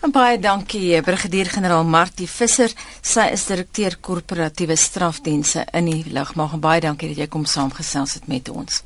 En 0.00 0.10
baie 0.10 0.38
dankie 0.38 1.02
Brigadier-generaal 1.02 1.84
Martie 1.84 2.28
Visser. 2.28 2.72
Sy 3.02 3.26
is 3.32 3.46
direkteur 3.46 3.98
korporatiewe 4.00 4.76
strafdienste 4.76 5.66
in 5.72 5.84
die 5.84 6.04
lugmag. 6.08 6.58
Baie 6.58 6.80
dankie 6.80 7.08
dat 7.08 7.16
jy 7.16 7.26
kom 7.28 7.44
saamgesels 7.44 8.14
het 8.14 8.26
met 8.26 8.48
ons. 8.48 8.82